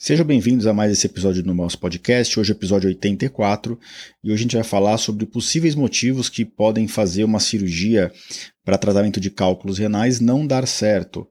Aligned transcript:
Sejam 0.00 0.24
bem-vindos 0.24 0.64
a 0.68 0.72
mais 0.72 0.92
esse 0.92 1.08
episódio 1.08 1.42
do 1.42 1.52
nosso 1.52 1.76
podcast. 1.76 2.38
Hoje 2.38 2.52
é 2.52 2.54
episódio 2.54 2.88
84 2.88 3.76
e 4.22 4.30
hoje 4.30 4.40
a 4.40 4.42
gente 4.44 4.54
vai 4.54 4.62
falar 4.62 4.96
sobre 4.96 5.26
possíveis 5.26 5.74
motivos 5.74 6.28
que 6.28 6.44
podem 6.44 6.86
fazer 6.86 7.24
uma 7.24 7.40
cirurgia 7.40 8.12
para 8.64 8.78
tratamento 8.78 9.18
de 9.18 9.28
cálculos 9.28 9.76
renais 9.76 10.20
não 10.20 10.46
dar 10.46 10.68
certo. 10.68 11.26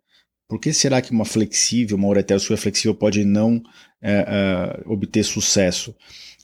Por 0.50 0.60
que 0.60 0.74
será 0.74 1.02
que 1.02 1.12
uma 1.12 1.24
flexível, 1.24 1.96
uma 1.96 2.10
ureteroscopia 2.10 2.58
flexível 2.58 2.94
pode 2.94 3.24
não 3.24 3.64
é, 4.02 4.26
é, 4.28 4.84
obter 4.86 5.24
sucesso? 5.24 5.96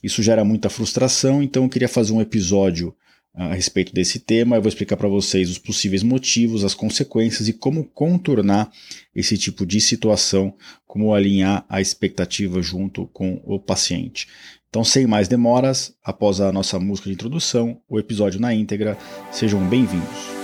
Isso 0.02 0.22
gera 0.22 0.46
muita 0.46 0.70
frustração, 0.70 1.42
então 1.42 1.64
eu 1.64 1.68
queria 1.68 1.88
fazer 1.88 2.14
um 2.14 2.22
episódio 2.22 2.96
a 3.34 3.52
respeito 3.52 3.92
desse 3.92 4.20
tema. 4.20 4.56
Eu 4.56 4.62
vou 4.62 4.68
explicar 4.68 4.96
para 4.96 5.08
vocês 5.08 5.50
os 5.50 5.58
possíveis 5.58 6.02
motivos, 6.02 6.64
as 6.64 6.74
consequências 6.74 7.48
e 7.48 7.52
como 7.52 7.84
contornar 7.84 8.70
esse 9.14 9.36
tipo 9.36 9.66
de 9.66 9.80
situação, 9.80 10.54
como 10.86 11.12
alinhar 11.12 11.64
a 11.68 11.80
expectativa 11.80 12.62
junto 12.62 13.06
com 13.08 13.42
o 13.44 13.58
paciente. 13.58 14.28
Então, 14.68 14.84
sem 14.84 15.06
mais 15.06 15.28
demoras, 15.28 15.94
após 16.02 16.40
a 16.40 16.52
nossa 16.52 16.78
música 16.78 17.08
de 17.08 17.14
introdução, 17.14 17.80
o 17.88 17.98
episódio 17.98 18.40
na 18.40 18.54
íntegra, 18.54 18.98
sejam 19.30 19.64
bem-vindos. 19.68 20.43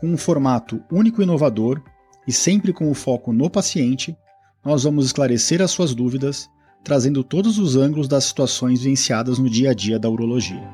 com 0.00 0.06
um 0.06 0.16
formato 0.16 0.82
único 0.90 1.20
e 1.20 1.24
inovador 1.24 1.82
e 2.26 2.32
sempre 2.32 2.72
com 2.72 2.90
o 2.90 2.94
foco 2.94 3.34
no 3.34 3.50
paciente, 3.50 4.16
nós 4.64 4.84
vamos 4.84 5.04
esclarecer 5.04 5.60
as 5.60 5.70
suas 5.70 5.94
dúvidas, 5.94 6.48
trazendo 6.82 7.22
todos 7.22 7.58
os 7.58 7.76
ângulos 7.76 8.08
das 8.08 8.24
situações 8.24 8.80
vivenciadas 8.80 9.38
no 9.38 9.48
dia 9.48 9.70
a 9.70 9.74
dia 9.74 9.98
da 9.98 10.08
urologia. 10.08 10.66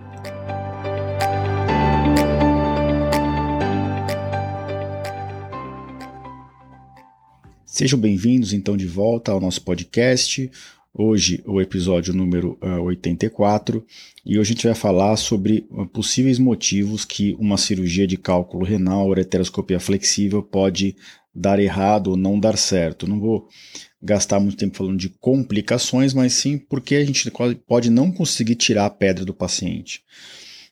Sejam 7.65 7.99
bem-vindos 7.99 8.53
então 8.53 8.77
de 8.77 8.87
volta 8.87 9.33
ao 9.33 9.41
nosso 9.41 9.61
podcast. 9.63 10.51
Hoje, 10.99 11.43
o 11.45 11.61
episódio 11.61 12.15
número 12.15 12.59
uh, 12.63 12.81
84, 12.85 13.85
e 14.25 14.39
hoje 14.39 14.53
a 14.53 14.55
gente 14.55 14.67
vai 14.67 14.75
falar 14.75 15.15
sobre 15.19 15.67
uh, 15.71 15.87
possíveis 15.87 16.39
motivos 16.39 17.05
que 17.05 17.37
uma 17.39 17.59
cirurgia 17.59 18.07
de 18.07 18.17
cálculo 18.17 18.65
renal, 18.65 19.07
ureteroscopia 19.07 19.79
flexível, 19.79 20.43
pode 20.43 20.97
dar 21.35 21.59
errado 21.59 22.13
ou 22.13 22.17
não 22.17 22.41
dar 22.41 22.57
certo. 22.57 23.07
Não 23.07 23.21
vou 23.21 23.47
gastar 24.01 24.41
muito 24.41 24.57
tempo 24.57 24.75
falando 24.75 24.97
de 24.97 25.11
complicações, 25.11 26.15
mas 26.15 26.33
sim 26.33 26.57
porque 26.57 26.95
a 26.95 27.05
gente 27.05 27.31
pode 27.67 27.91
não 27.91 28.11
conseguir 28.11 28.55
tirar 28.55 28.87
a 28.87 28.91
pedra 28.91 29.23
do 29.23 29.35
paciente. 29.35 30.03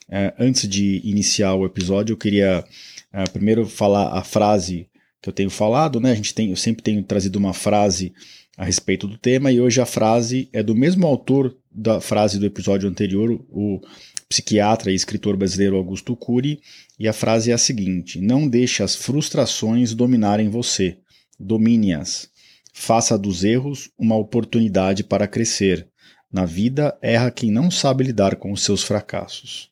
Uh, 0.08 0.32
antes 0.38 0.66
de 0.66 1.02
iniciar 1.04 1.54
o 1.54 1.66
episódio, 1.66 2.14
eu 2.14 2.18
queria 2.18 2.64
uh, 3.12 3.30
primeiro 3.30 3.66
falar 3.66 4.18
a 4.18 4.24
frase 4.24 4.88
que 5.20 5.28
eu 5.28 5.34
tenho 5.34 5.50
falado, 5.50 6.00
né? 6.00 6.12
A 6.12 6.14
gente 6.14 6.32
tem, 6.32 6.48
eu 6.48 6.56
sempre 6.56 6.82
tenho 6.82 7.02
trazido 7.02 7.38
uma 7.38 7.52
frase 7.52 8.14
a 8.56 8.64
respeito 8.64 9.06
do 9.06 9.18
tema, 9.18 9.50
e 9.50 9.60
hoje 9.60 9.80
a 9.80 9.86
frase 9.86 10.48
é 10.52 10.62
do 10.62 10.74
mesmo 10.74 11.06
autor 11.06 11.56
da 11.70 12.00
frase 12.00 12.38
do 12.38 12.46
episódio 12.46 12.88
anterior, 12.88 13.32
o 13.50 13.80
psiquiatra 14.28 14.92
e 14.92 14.94
escritor 14.94 15.36
brasileiro 15.36 15.76
Augusto 15.76 16.16
Cury, 16.16 16.60
e 16.98 17.08
a 17.08 17.12
frase 17.12 17.50
é 17.50 17.54
a 17.54 17.58
seguinte: 17.58 18.20
Não 18.20 18.48
deixe 18.48 18.82
as 18.82 18.94
frustrações 18.94 19.94
dominarem 19.94 20.48
você, 20.48 20.98
domine-as. 21.38 22.28
Faça 22.72 23.16
dos 23.16 23.44
erros 23.44 23.90
uma 23.98 24.16
oportunidade 24.16 25.04
para 25.04 25.28
crescer. 25.28 25.88
Na 26.32 26.44
vida, 26.44 26.96
erra 27.00 27.30
quem 27.30 27.50
não 27.50 27.70
sabe 27.70 28.02
lidar 28.02 28.36
com 28.36 28.50
os 28.50 28.62
seus 28.62 28.82
fracassos. 28.82 29.70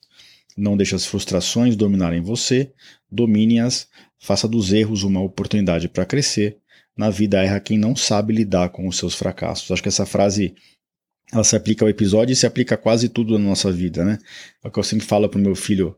Não 0.56 0.76
deixe 0.76 0.94
as 0.94 1.04
frustrações 1.04 1.74
dominarem 1.74 2.20
você, 2.20 2.72
domine-as, 3.10 3.88
faça 4.18 4.46
dos 4.46 4.72
erros 4.72 5.02
uma 5.02 5.20
oportunidade 5.20 5.88
para 5.88 6.06
crescer 6.06 6.61
na 6.96 7.10
vida 7.10 7.42
erra 7.42 7.60
quem 7.60 7.78
não 7.78 7.96
sabe 7.96 8.32
lidar 8.32 8.68
com 8.70 8.86
os 8.86 8.96
seus 8.96 9.14
fracassos. 9.14 9.70
Acho 9.70 9.82
que 9.82 9.88
essa 9.88 10.06
frase 10.06 10.54
ela 11.32 11.44
se 11.44 11.56
aplica 11.56 11.84
ao 11.84 11.88
episódio 11.88 12.32
e 12.32 12.36
se 12.36 12.46
aplica 12.46 12.74
a 12.74 12.78
quase 12.78 13.08
tudo 13.08 13.38
na 13.38 13.46
nossa 13.46 13.72
vida, 13.72 14.04
né? 14.04 14.18
É 14.62 14.68
o 14.68 14.70
que 14.70 14.78
eu 14.78 14.84
sempre 14.84 15.06
falo 15.06 15.28
para 15.28 15.38
o 15.38 15.42
meu 15.42 15.54
filho 15.54 15.96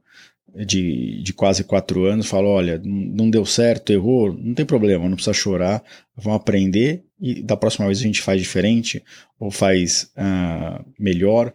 de, 0.54 1.20
de 1.22 1.32
quase 1.32 1.64
quatro 1.64 2.04
anos, 2.04 2.26
falo, 2.26 2.48
olha, 2.48 2.80
não 2.84 3.28
deu 3.28 3.44
certo, 3.44 3.92
errou, 3.92 4.32
não 4.32 4.54
tem 4.54 4.64
problema, 4.64 5.08
não 5.08 5.16
precisa 5.16 5.34
chorar, 5.34 5.82
vamos 6.16 6.40
aprender 6.40 7.04
e 7.20 7.42
da 7.42 7.56
próxima 7.56 7.86
vez 7.86 7.98
a 7.98 8.02
gente 8.02 8.22
faz 8.22 8.40
diferente 8.40 9.02
ou 9.38 9.50
faz 9.50 10.12
melhor, 10.98 11.52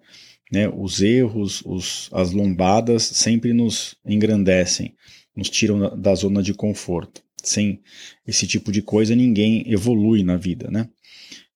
né? 0.51 0.67
Os 0.67 1.01
erros, 1.01 1.61
os, 1.65 2.09
as 2.11 2.31
lombadas 2.31 3.03
sempre 3.03 3.53
nos 3.53 3.95
engrandecem, 4.05 4.93
nos 5.35 5.49
tiram 5.49 5.79
da, 5.79 5.89
da 5.89 6.15
zona 6.15 6.43
de 6.43 6.53
conforto. 6.53 7.23
Sem 7.43 7.81
esse 8.27 8.47
tipo 8.47 8.71
de 8.71 8.81
coisa, 8.81 9.15
ninguém 9.15 9.63
evolui 9.71 10.23
na 10.23 10.37
vida, 10.37 10.69
né? 10.69 10.87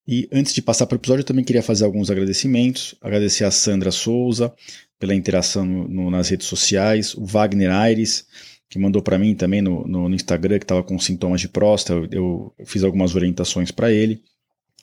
E 0.08 0.28
antes 0.32 0.54
de 0.54 0.62
passar 0.62 0.86
para 0.86 0.96
o 0.96 1.00
episódio, 1.00 1.22
eu 1.22 1.26
também 1.26 1.46
queria 1.46 1.64
fazer 1.64 1.86
alguns 1.86 2.12
agradecimentos. 2.12 2.94
Agradecer 3.02 3.46
a 3.46 3.52
Sandra 3.52 3.92
Souza 3.92 4.54
pela 5.00 5.16
interação 5.16 5.66
no, 5.66 5.88
no, 5.88 6.12
nas 6.12 6.30
redes 6.30 6.48
sociais, 6.48 7.14
o 7.16 7.26
Wagner 7.26 7.72
Aires, 7.72 8.26
que 8.70 8.78
mandou 8.78 9.02
para 9.02 9.18
mim 9.18 9.34
também 9.34 9.62
no, 9.62 9.88
no 9.88 10.14
Instagram 10.14 10.60
que 10.60 10.66
estava 10.66 10.84
com 10.84 11.00
sintomas 11.00 11.40
de 11.40 11.48
próstata. 11.48 12.08
Eu, 12.12 12.54
eu 12.58 12.66
fiz 12.66 12.84
algumas 12.84 13.16
orientações 13.16 13.72
para 13.72 13.92
ele. 13.92 14.22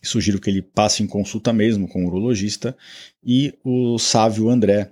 Sugiro 0.02 0.40
que 0.40 0.48
ele 0.48 0.62
passe 0.62 1.02
em 1.02 1.06
consulta 1.06 1.52
mesmo 1.52 1.86
com 1.86 2.04
o 2.04 2.06
urologista. 2.06 2.74
E 3.22 3.52
o 3.62 3.98
Sávio 3.98 4.48
André, 4.48 4.90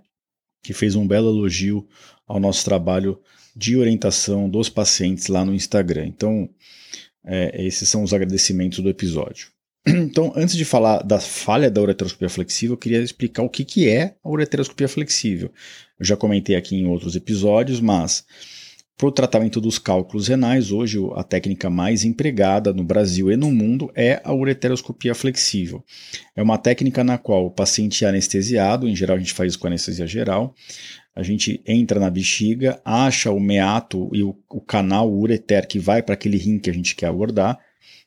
que 0.63 0.75
fez 0.75 0.95
um 0.95 1.07
belo 1.07 1.31
elogio 1.31 1.87
ao 2.27 2.39
nosso 2.39 2.65
trabalho 2.65 3.19
de 3.59 3.77
orientação 3.77 4.49
dos 4.49 4.69
pacientes 4.69 5.27
lá 5.27 5.45
no 5.45 5.53
Instagram. 5.53 6.07
Então, 6.07 6.49
é, 7.27 7.67
esses 7.67 7.89
são 7.89 8.05
os 8.05 8.15
agradecimentos 8.15 8.79
do 8.79 8.89
episódio. 8.89 9.49
Então, 9.89 10.33
antes 10.37 10.55
de 10.55 10.65
falar 10.65 11.03
da 11.03 11.19
falha 11.19 11.69
da 11.69 11.81
ureteroscopia 11.81 12.29
flexível, 12.29 12.75
eu 12.75 12.79
queria 12.79 13.03
explicar 13.03 13.43
o 13.43 13.49
que, 13.49 13.65
que 13.65 13.89
é 13.89 14.15
a 14.23 14.29
ureteroscopia 14.29 14.87
flexível. 14.89 15.51
Eu 15.99 16.07
já 16.07 16.17
comentei 16.17 16.55
aqui 16.55 16.77
em 16.77 16.87
outros 16.87 17.17
episódios, 17.17 17.81
mas 17.81 18.25
para 18.97 19.09
o 19.09 19.13
tratamento 19.13 19.61
dos 19.61 19.79
cálculos 19.79 20.29
renais, 20.29 20.71
hoje 20.71 20.99
a 21.15 21.23
técnica 21.23 21.71
mais 21.71 22.05
empregada 22.05 22.73
no 22.73 22.85
Brasil 22.85 23.31
e 23.31 23.37
no 23.37 23.51
mundo 23.51 23.91
é 23.95 24.21
a 24.25 24.35
ureteroscopia 24.35 25.15
flexível. 25.15 25.85
É 26.37 26.43
uma 26.43 26.59
técnica 26.59 27.03
na 27.03 27.17
qual 27.17 27.47
o 27.47 27.51
paciente 27.51 28.05
é 28.05 28.09
anestesiado, 28.09 28.89
em 28.89 28.95
geral 28.95 29.17
a 29.17 29.21
gente 29.21 29.33
faz 29.33 29.53
isso 29.53 29.59
com 29.59 29.69
anestesia 29.69 30.07
geral, 30.07 30.55
a 31.19 31.23
gente 31.25 31.61
entra 31.67 31.99
na 31.99 32.09
bexiga, 32.09 32.81
acha 32.85 33.33
o 33.33 33.41
meato 33.41 34.09
e 34.13 34.23
o, 34.23 34.39
o 34.49 34.61
canal 34.61 35.13
ureter 35.13 35.67
que 35.67 35.77
vai 35.77 36.01
para 36.01 36.15
aquele 36.15 36.37
rim 36.37 36.61
que 36.61 36.71
a 36.71 36.73
gente 36.73 36.95
quer 36.95 37.07
abordar. 37.07 37.59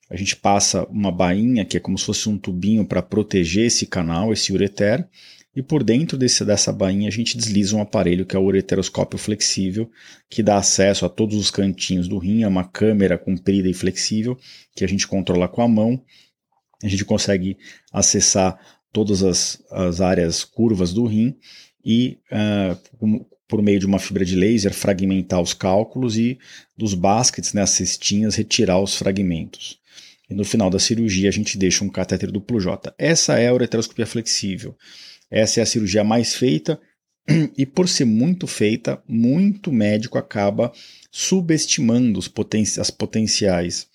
A 0.09 0.15
gente 0.15 0.33
passa 0.33 0.85
uma 0.85 1.11
bainha, 1.11 1.65
que 1.65 1.75
é 1.75 1.79
como 1.81 1.97
se 1.97 2.05
fosse 2.05 2.29
um 2.29 2.37
tubinho 2.37 2.85
para 2.85 3.01
proteger 3.01 3.65
esse 3.65 3.85
canal, 3.85 4.31
esse 4.31 4.53
ureter, 4.53 5.05
e 5.53 5.61
por 5.61 5.83
dentro 5.83 6.17
desse, 6.17 6.45
dessa 6.45 6.71
bainha 6.71 7.09
a 7.09 7.11
gente 7.11 7.35
desliza 7.35 7.75
um 7.75 7.81
aparelho 7.81 8.25
que 8.25 8.33
é 8.33 8.39
o 8.39 8.45
ureteroscópio 8.45 9.19
flexível, 9.19 9.91
que 10.29 10.41
dá 10.41 10.55
acesso 10.55 11.05
a 11.05 11.09
todos 11.09 11.35
os 11.35 11.51
cantinhos 11.51 12.07
do 12.07 12.17
rim, 12.17 12.43
é 12.43 12.47
uma 12.47 12.63
câmera 12.63 13.17
comprida 13.17 13.67
e 13.67 13.73
flexível 13.73 14.37
que 14.73 14.85
a 14.85 14.87
gente 14.87 15.05
controla 15.05 15.49
com 15.49 15.61
a 15.61 15.67
mão. 15.67 16.01
A 16.81 16.87
gente 16.87 17.03
consegue 17.03 17.57
acessar 17.91 18.57
todas 18.93 19.21
as, 19.21 19.61
as 19.69 19.99
áreas 19.99 20.45
curvas 20.45 20.93
do 20.93 21.05
rim 21.05 21.35
e, 21.83 22.19
uh, 22.31 23.25
por 23.47 23.61
meio 23.61 23.79
de 23.79 23.85
uma 23.85 23.99
fibra 23.99 24.23
de 24.23 24.35
laser, 24.35 24.73
fragmentar 24.73 25.41
os 25.41 25.53
cálculos 25.53 26.17
e 26.17 26.39
dos 26.77 26.93
baskets, 26.93 27.53
né, 27.53 27.61
as 27.61 27.71
cestinhas, 27.71 28.35
retirar 28.35 28.79
os 28.79 28.95
fragmentos. 28.95 29.79
E 30.29 30.33
no 30.33 30.45
final 30.45 30.69
da 30.69 30.79
cirurgia 30.79 31.27
a 31.27 31.31
gente 31.33 31.57
deixa 31.57 31.83
um 31.83 31.89
catéter 31.89 32.31
duplo 32.31 32.59
J. 32.59 32.93
Essa 32.97 33.37
é 33.37 33.49
a 33.49 33.53
ureteroscopia 33.53 34.05
flexível. 34.05 34.77
Essa 35.29 35.59
é 35.59 35.63
a 35.63 35.65
cirurgia 35.65 36.03
mais 36.03 36.33
feita 36.33 36.79
e 37.57 37.65
por 37.65 37.89
ser 37.89 38.05
muito 38.05 38.47
feita, 38.47 39.03
muito 39.07 39.71
médico 39.71 40.17
acaba 40.17 40.71
subestimando 41.11 42.19
poten 42.31 42.63
as 42.79 42.89
potenciais 42.89 43.87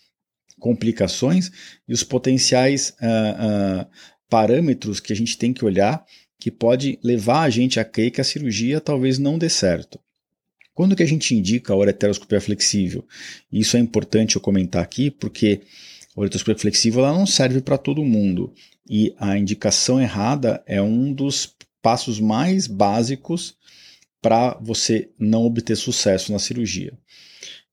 complicações 0.59 1.51
e 1.89 1.93
os 1.93 2.03
potenciais 2.03 2.91
uh, 3.01 3.83
uh, 3.83 3.87
parâmetros 4.29 5.01
que 5.01 5.13
a 5.13 5.17
gente 5.17 5.39
tem 5.39 5.53
que 5.53 5.65
olhar 5.65 6.05
que 6.39 6.51
pode 6.51 6.99
levar 7.03 7.43
a 7.43 7.51
gente 7.51 7.81
a 7.81 7.85
crer 7.85 8.11
que 8.11 8.21
a 8.21 8.25
cirurgia 8.25 8.81
talvez 8.81 9.19
não 9.19 9.39
dê 9.39 9.49
certo. 9.49 9.99
Quando 10.75 10.95
que 10.95 11.03
a 11.03 11.07
gente 11.07 11.35
indica 11.35 11.73
a 11.73 11.77
ureteroscopia 11.77 12.41
flexível? 12.41 13.07
Isso 13.51 13.77
é 13.77 13.81
importante 13.81 14.37
eu 14.37 14.43
comentar 14.43 14.83
aqui 14.83 15.11
porque 15.11 15.63
a 16.15 16.21
ureteroscopia 16.21 16.59
flexível 16.61 17.05
ela 17.05 17.17
não 17.17 17.27
serve 17.27 17.63
para 17.63 17.79
todo 17.79 18.05
mundo 18.05 18.53
e 18.89 19.15
a 19.19 19.39
indicação 19.39 20.01
errada 20.01 20.63
é 20.67 20.81
um 20.81 21.13
dos 21.13 21.55
passos 21.81 22.21
mais 22.21 22.67
básicos 22.67 23.57
para 24.21 24.59
você 24.61 25.09
não 25.19 25.45
obter 25.45 25.77
sucesso 25.77 26.33
na 26.33 26.39
cirurgia. 26.39 26.93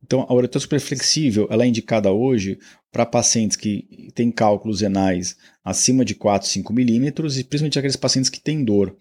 Então, 0.04 0.26
a 0.28 0.34
ureteroscopia 0.34 0.80
flexível 0.80 1.48
ela 1.50 1.64
é 1.64 1.68
indicada 1.68 2.12
hoje 2.12 2.60
para 2.92 3.06
pacientes 3.06 3.56
que 3.56 4.12
têm 4.14 4.30
cálculos 4.30 4.82
renais 4.82 5.36
acima 5.64 6.04
de 6.04 6.14
4, 6.14 6.48
5 6.48 6.74
milímetros 6.74 7.40
e 7.40 7.44
principalmente 7.44 7.80
aqueles 7.80 7.96
pacientes 7.96 8.30
que 8.30 8.40
têm 8.40 8.64
dor. 8.64 8.96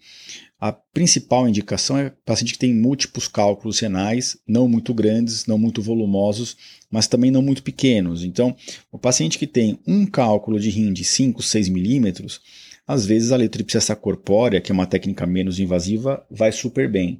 A 0.59 0.71
principal 0.71 1.47
indicação 1.47 1.97
é 1.97 2.13
paciente 2.25 2.53
que 2.53 2.59
tem 2.59 2.73
múltiplos 2.73 3.27
cálculos 3.27 3.79
renais, 3.79 4.37
não 4.47 4.65
muito 4.65 4.93
grandes, 4.93 5.45
não 5.45 5.57
muito 5.57 5.81
volumosos, 5.81 6.55
mas 6.89 7.05
também 7.05 7.29
não 7.29 7.41
muito 7.41 7.61
pequenos. 7.61 8.23
Então, 8.23 8.55
o 8.89 8.97
paciente 8.97 9.37
que 9.37 9.45
tem 9.45 9.77
um 9.85 10.05
cálculo 10.05 10.57
de 10.57 10.69
rim 10.69 10.93
de 10.93 11.03
5, 11.03 11.43
6 11.43 11.67
milímetros, 11.67 12.39
às 12.87 13.05
vezes 13.05 13.33
a 13.33 13.35
letripsia 13.35 13.95
corpórea, 13.95 14.61
que 14.61 14.71
é 14.71 14.73
uma 14.73 14.87
técnica 14.87 15.27
menos 15.27 15.59
invasiva, 15.59 16.25
vai 16.31 16.51
super 16.53 16.89
bem. 16.89 17.19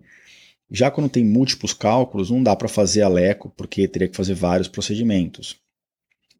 Já 0.71 0.89
quando 0.89 1.09
tem 1.09 1.23
múltiplos 1.23 1.73
cálculos, 1.73 2.31
não 2.31 2.41
dá 2.41 2.55
para 2.55 2.67
fazer 2.67 3.01
a 3.01 3.07
leco, 3.07 3.53
porque 3.55 3.87
teria 3.87 4.07
que 4.07 4.17
fazer 4.17 4.33
vários 4.33 4.67
procedimentos. 4.67 5.55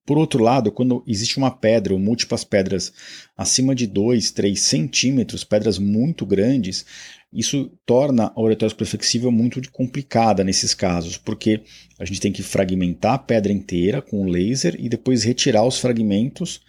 Por 0.05 0.17
outro 0.17 0.43
lado, 0.43 0.69
quando 0.69 1.01
existe 1.07 1.37
uma 1.37 1.49
pedra 1.49 1.93
ou 1.93 1.99
múltiplas 1.99 2.43
pedras 2.43 2.91
acima 3.37 3.73
de 3.73 3.87
2, 3.87 4.31
3 4.31 4.59
centímetros, 4.59 5.45
pedras 5.45 5.79
muito 5.79 6.25
grandes, 6.25 6.85
isso 7.31 7.71
torna 7.85 8.31
a 8.35 8.41
ureteroscopia 8.41 8.85
flexível 8.85 9.31
muito 9.31 9.61
complicada 9.71 10.43
nesses 10.43 10.73
casos, 10.73 11.17
porque 11.17 11.61
a 11.97 12.03
gente 12.03 12.19
tem 12.19 12.33
que 12.33 12.43
fragmentar 12.43 13.13
a 13.13 13.17
pedra 13.17 13.53
inteira 13.53 14.01
com 14.01 14.21
o 14.21 14.29
laser 14.29 14.75
e 14.77 14.89
depois 14.89 15.23
retirar 15.23 15.65
os 15.65 15.79
fragmentos 15.79 16.61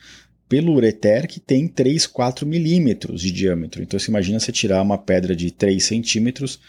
pelo 0.49 0.73
ureter 0.73 1.27
que 1.27 1.41
tem 1.41 1.67
3, 1.67 2.07
4 2.07 2.47
milímetros 2.47 3.21
de 3.21 3.33
diâmetro. 3.33 3.83
Então 3.83 3.99
você 3.99 4.11
imagina 4.11 4.39
você 4.39 4.53
tirar 4.53 4.81
uma 4.81 4.97
pedra 4.97 5.35
de 5.35 5.51
3 5.51 5.83
centímetros 5.83 6.61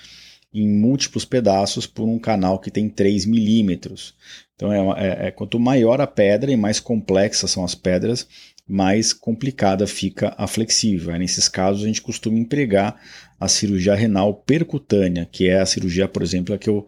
em 0.61 0.67
múltiplos 0.67 1.25
pedaços 1.25 1.85
por 1.85 2.05
um 2.05 2.17
canal 2.17 2.59
que 2.59 2.71
tem 2.71 2.87
3 2.87 3.25
milímetros. 3.25 4.15
Então, 4.55 4.71
é, 4.71 5.07
é, 5.07 5.27
é, 5.27 5.31
quanto 5.31 5.59
maior 5.59 5.99
a 5.99 6.07
pedra 6.07 6.51
e 6.51 6.55
mais 6.55 6.79
complexas 6.79 7.51
são 7.51 7.63
as 7.63 7.75
pedras, 7.75 8.27
mais 8.67 9.11
complicada 9.11 9.85
fica 9.85 10.33
a 10.37 10.47
flexível. 10.47 11.13
Aí, 11.13 11.19
nesses 11.19 11.49
casos, 11.49 11.83
a 11.83 11.87
gente 11.87 12.01
costuma 12.01 12.39
empregar 12.39 12.99
a 13.39 13.47
cirurgia 13.47 13.93
renal 13.93 14.33
percutânea, 14.33 15.27
que 15.29 15.47
é 15.47 15.59
a 15.59 15.65
cirurgia, 15.65 16.07
por 16.07 16.23
exemplo, 16.23 16.55
a 16.55 16.57
que 16.57 16.69
eu 16.69 16.87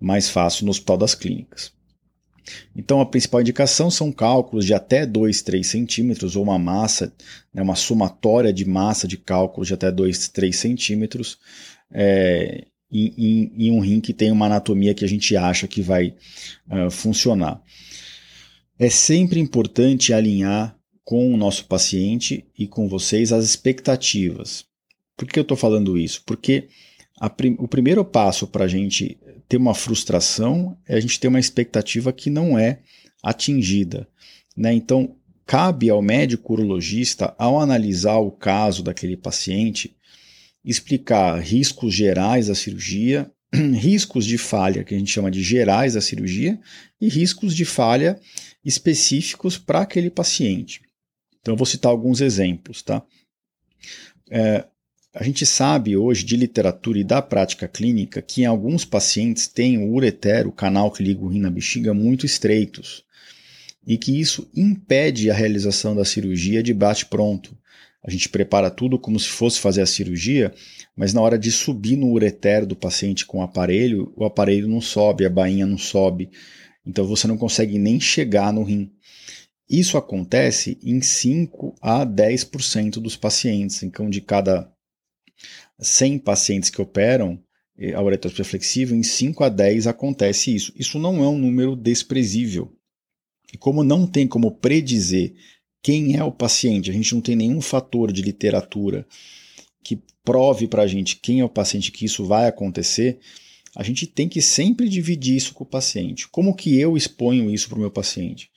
mais 0.00 0.30
faço 0.30 0.64
no 0.64 0.70
Hospital 0.70 0.96
das 0.96 1.14
Clínicas. 1.14 1.72
Então, 2.74 3.00
a 3.00 3.06
principal 3.06 3.40
indicação 3.40 3.90
são 3.90 4.12
cálculos 4.12 4.64
de 4.64 4.72
até 4.72 5.04
2, 5.04 5.42
3 5.42 5.66
centímetros, 5.66 6.36
ou 6.36 6.44
uma 6.44 6.58
massa, 6.58 7.12
né, 7.52 7.60
uma 7.60 7.74
somatória 7.74 8.52
de 8.52 8.64
massa 8.64 9.06
de 9.06 9.16
cálculos 9.18 9.68
de 9.68 9.74
até 9.74 9.90
2, 9.90 10.28
3 10.28 10.56
centímetros. 10.56 11.38
É, 11.92 12.64
em, 12.90 13.12
em, 13.16 13.52
em, 13.66 13.70
um 13.70 13.80
rim 13.80 14.00
que 14.00 14.12
tem 14.12 14.30
uma 14.30 14.46
anatomia 14.46 14.94
que 14.94 15.04
a 15.04 15.08
gente 15.08 15.36
acha 15.36 15.68
que 15.68 15.82
vai 15.82 16.14
uh, 16.70 16.90
funcionar. 16.90 17.62
É 18.78 18.88
sempre 18.88 19.40
importante 19.40 20.12
alinhar 20.12 20.76
com 21.04 21.32
o 21.32 21.36
nosso 21.36 21.66
paciente 21.66 22.46
e 22.56 22.66
com 22.66 22.88
vocês 22.88 23.32
as 23.32 23.44
expectativas. 23.44 24.64
Por 25.16 25.26
que 25.26 25.38
eu 25.38 25.42
estou 25.42 25.56
falando 25.56 25.98
isso? 25.98 26.22
Porque 26.24 26.68
prim 27.36 27.56
o 27.58 27.66
primeiro 27.66 28.04
passo 28.04 28.46
para 28.46 28.64
a 28.64 28.68
gente 28.68 29.18
ter 29.48 29.56
uma 29.56 29.74
frustração 29.74 30.76
é 30.86 30.96
a 30.96 31.00
gente 31.00 31.18
ter 31.18 31.28
uma 31.28 31.40
expectativa 31.40 32.12
que 32.12 32.30
não 32.30 32.58
é 32.58 32.80
atingida. 33.22 34.06
Né? 34.56 34.74
Então, 34.74 35.16
cabe 35.46 35.88
ao 35.88 36.02
médico 36.02 36.52
urologista, 36.52 37.34
ao 37.38 37.58
analisar 37.58 38.18
o 38.18 38.30
caso 38.30 38.82
daquele 38.82 39.16
paciente, 39.16 39.96
explicar 40.64 41.38
riscos 41.40 41.94
gerais 41.94 42.48
da 42.48 42.54
cirurgia, 42.54 43.30
riscos 43.52 44.26
de 44.26 44.36
falha, 44.36 44.84
que 44.84 44.94
a 44.94 44.98
gente 44.98 45.10
chama 45.10 45.30
de 45.30 45.42
gerais 45.42 45.94
da 45.94 46.00
cirurgia, 46.00 46.58
e 47.00 47.08
riscos 47.08 47.54
de 47.54 47.64
falha 47.64 48.20
específicos 48.64 49.56
para 49.56 49.80
aquele 49.80 50.10
paciente. 50.10 50.82
Então, 51.40 51.54
eu 51.54 51.56
vou 51.56 51.66
citar 51.66 51.90
alguns 51.90 52.20
exemplos. 52.20 52.82
Tá? 52.82 53.02
É, 54.30 54.66
a 55.14 55.24
gente 55.24 55.46
sabe 55.46 55.96
hoje 55.96 56.24
de 56.24 56.36
literatura 56.36 56.98
e 56.98 57.04
da 57.04 57.22
prática 57.22 57.66
clínica 57.66 58.20
que 58.20 58.42
em 58.42 58.46
alguns 58.46 58.84
pacientes 58.84 59.48
tem 59.48 59.78
o 59.78 59.92
ureter, 59.92 60.46
o 60.46 60.52
canal 60.52 60.90
que 60.90 61.02
liga 61.02 61.24
o 61.24 61.28
rim 61.28 61.40
na 61.40 61.50
bexiga, 61.50 61.94
muito 61.94 62.26
estreitos 62.26 63.04
e 63.86 63.96
que 63.96 64.20
isso 64.20 64.46
impede 64.54 65.30
a 65.30 65.34
realização 65.34 65.96
da 65.96 66.04
cirurgia 66.04 66.62
de 66.62 66.74
bate-pronto 66.74 67.56
a 68.02 68.10
gente 68.10 68.28
prepara 68.28 68.70
tudo 68.70 68.98
como 68.98 69.18
se 69.18 69.28
fosse 69.28 69.58
fazer 69.58 69.82
a 69.82 69.86
cirurgia, 69.86 70.52
mas 70.96 71.12
na 71.12 71.20
hora 71.20 71.38
de 71.38 71.50
subir 71.50 71.96
no 71.96 72.10
ureter 72.10 72.64
do 72.64 72.76
paciente 72.76 73.26
com 73.26 73.38
o 73.38 73.42
aparelho, 73.42 74.12
o 74.16 74.24
aparelho 74.24 74.68
não 74.68 74.80
sobe, 74.80 75.26
a 75.26 75.30
bainha 75.30 75.66
não 75.66 75.78
sobe, 75.78 76.30
então 76.86 77.06
você 77.06 77.26
não 77.26 77.36
consegue 77.36 77.78
nem 77.78 78.00
chegar 78.00 78.52
no 78.52 78.62
rim. 78.62 78.90
Isso 79.68 79.98
acontece 79.98 80.78
em 80.82 81.02
5 81.02 81.74
a 81.82 82.06
10% 82.06 82.92
dos 82.92 83.16
pacientes. 83.16 83.82
Então, 83.82 84.08
de 84.08 84.22
cada 84.22 84.72
100 85.78 86.20
pacientes 86.20 86.70
que 86.70 86.80
operam 86.80 87.38
eh, 87.78 87.92
a 87.92 88.02
uretroscopia 88.02 88.44
flexível, 88.46 88.96
em 88.96 89.02
5 89.02 89.44
a 89.44 89.50
10 89.50 89.86
acontece 89.86 90.54
isso. 90.54 90.72
Isso 90.74 90.98
não 90.98 91.22
é 91.22 91.28
um 91.28 91.36
número 91.36 91.76
desprezível. 91.76 92.74
E 93.52 93.58
como 93.58 93.84
não 93.84 94.06
tem 94.06 94.26
como 94.26 94.52
predizer 94.52 95.34
quem 95.82 96.16
é 96.16 96.24
o 96.24 96.32
paciente. 96.32 96.90
A 96.90 96.92
gente 96.92 97.14
não 97.14 97.20
tem 97.20 97.36
nenhum 97.36 97.60
fator 97.60 98.12
de 98.12 98.22
literatura 98.22 99.06
que 99.82 100.00
prove 100.24 100.66
para 100.66 100.82
a 100.82 100.86
gente 100.86 101.16
quem 101.16 101.40
é 101.40 101.44
o 101.44 101.48
paciente 101.48 101.92
que 101.92 102.04
isso 102.04 102.24
vai 102.24 102.46
acontecer. 102.46 103.18
A 103.74 103.82
gente 103.82 104.06
tem 104.06 104.28
que 104.28 104.42
sempre 104.42 104.88
dividir 104.88 105.36
isso 105.36 105.54
com 105.54 105.64
o 105.64 105.66
paciente. 105.66 106.28
Como 106.28 106.54
que 106.54 106.78
eu 106.78 106.96
exponho 106.96 107.50
isso 107.50 107.68
para 107.68 107.78
o 107.78 107.80
meu 107.80 107.90
paciente? 107.90 108.50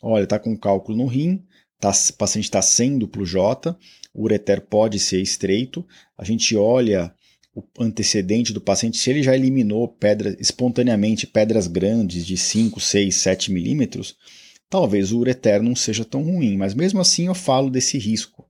Olha, 0.00 0.24
está 0.24 0.38
com 0.38 0.56
cálculo 0.56 0.98
no 0.98 1.06
rim, 1.06 1.44
tá, 1.78 1.90
o 1.90 2.12
paciente 2.14 2.44
está 2.44 2.60
sem 2.60 2.98
duplo 2.98 3.24
J, 3.24 3.76
o 4.12 4.24
ureter 4.24 4.60
pode 4.62 4.98
ser 4.98 5.22
estreito. 5.22 5.86
A 6.18 6.24
gente 6.24 6.56
olha 6.56 7.14
o 7.54 7.62
antecedente 7.78 8.52
do 8.52 8.60
paciente, 8.60 8.96
se 8.96 9.10
ele 9.10 9.22
já 9.22 9.36
eliminou 9.36 9.86
pedras 9.86 10.34
espontaneamente 10.40 11.26
pedras 11.26 11.66
grandes 11.66 12.26
de 12.26 12.36
5, 12.36 12.80
6, 12.80 13.14
7 13.14 13.52
milímetros, 13.52 14.16
talvez 14.72 15.12
o 15.12 15.18
ureter 15.18 15.62
não 15.62 15.76
seja 15.76 16.02
tão 16.02 16.22
ruim, 16.22 16.56
mas 16.56 16.72
mesmo 16.72 16.98
assim 16.98 17.26
eu 17.26 17.34
falo 17.34 17.68
desse 17.68 17.98
risco. 17.98 18.48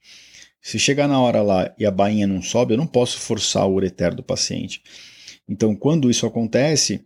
Se 0.63 0.79
chegar 0.79 1.09
na 1.09 1.21
hora 1.21 1.43
lá 1.43 1.75
e 1.77 1.85
a 1.85 1.91
bainha 1.91 2.29
não 2.29 2.41
sobe, 2.41 2.75
eu 2.75 2.79
não 2.79 2.87
posso 2.87 3.19
forçar 3.19 3.67
o 3.67 3.75
ureter 3.75 4.15
do 4.15 4.23
paciente. 4.23 4.81
Então, 5.49 5.75
quando 5.75 6.09
isso 6.09 6.25
acontece, 6.25 7.05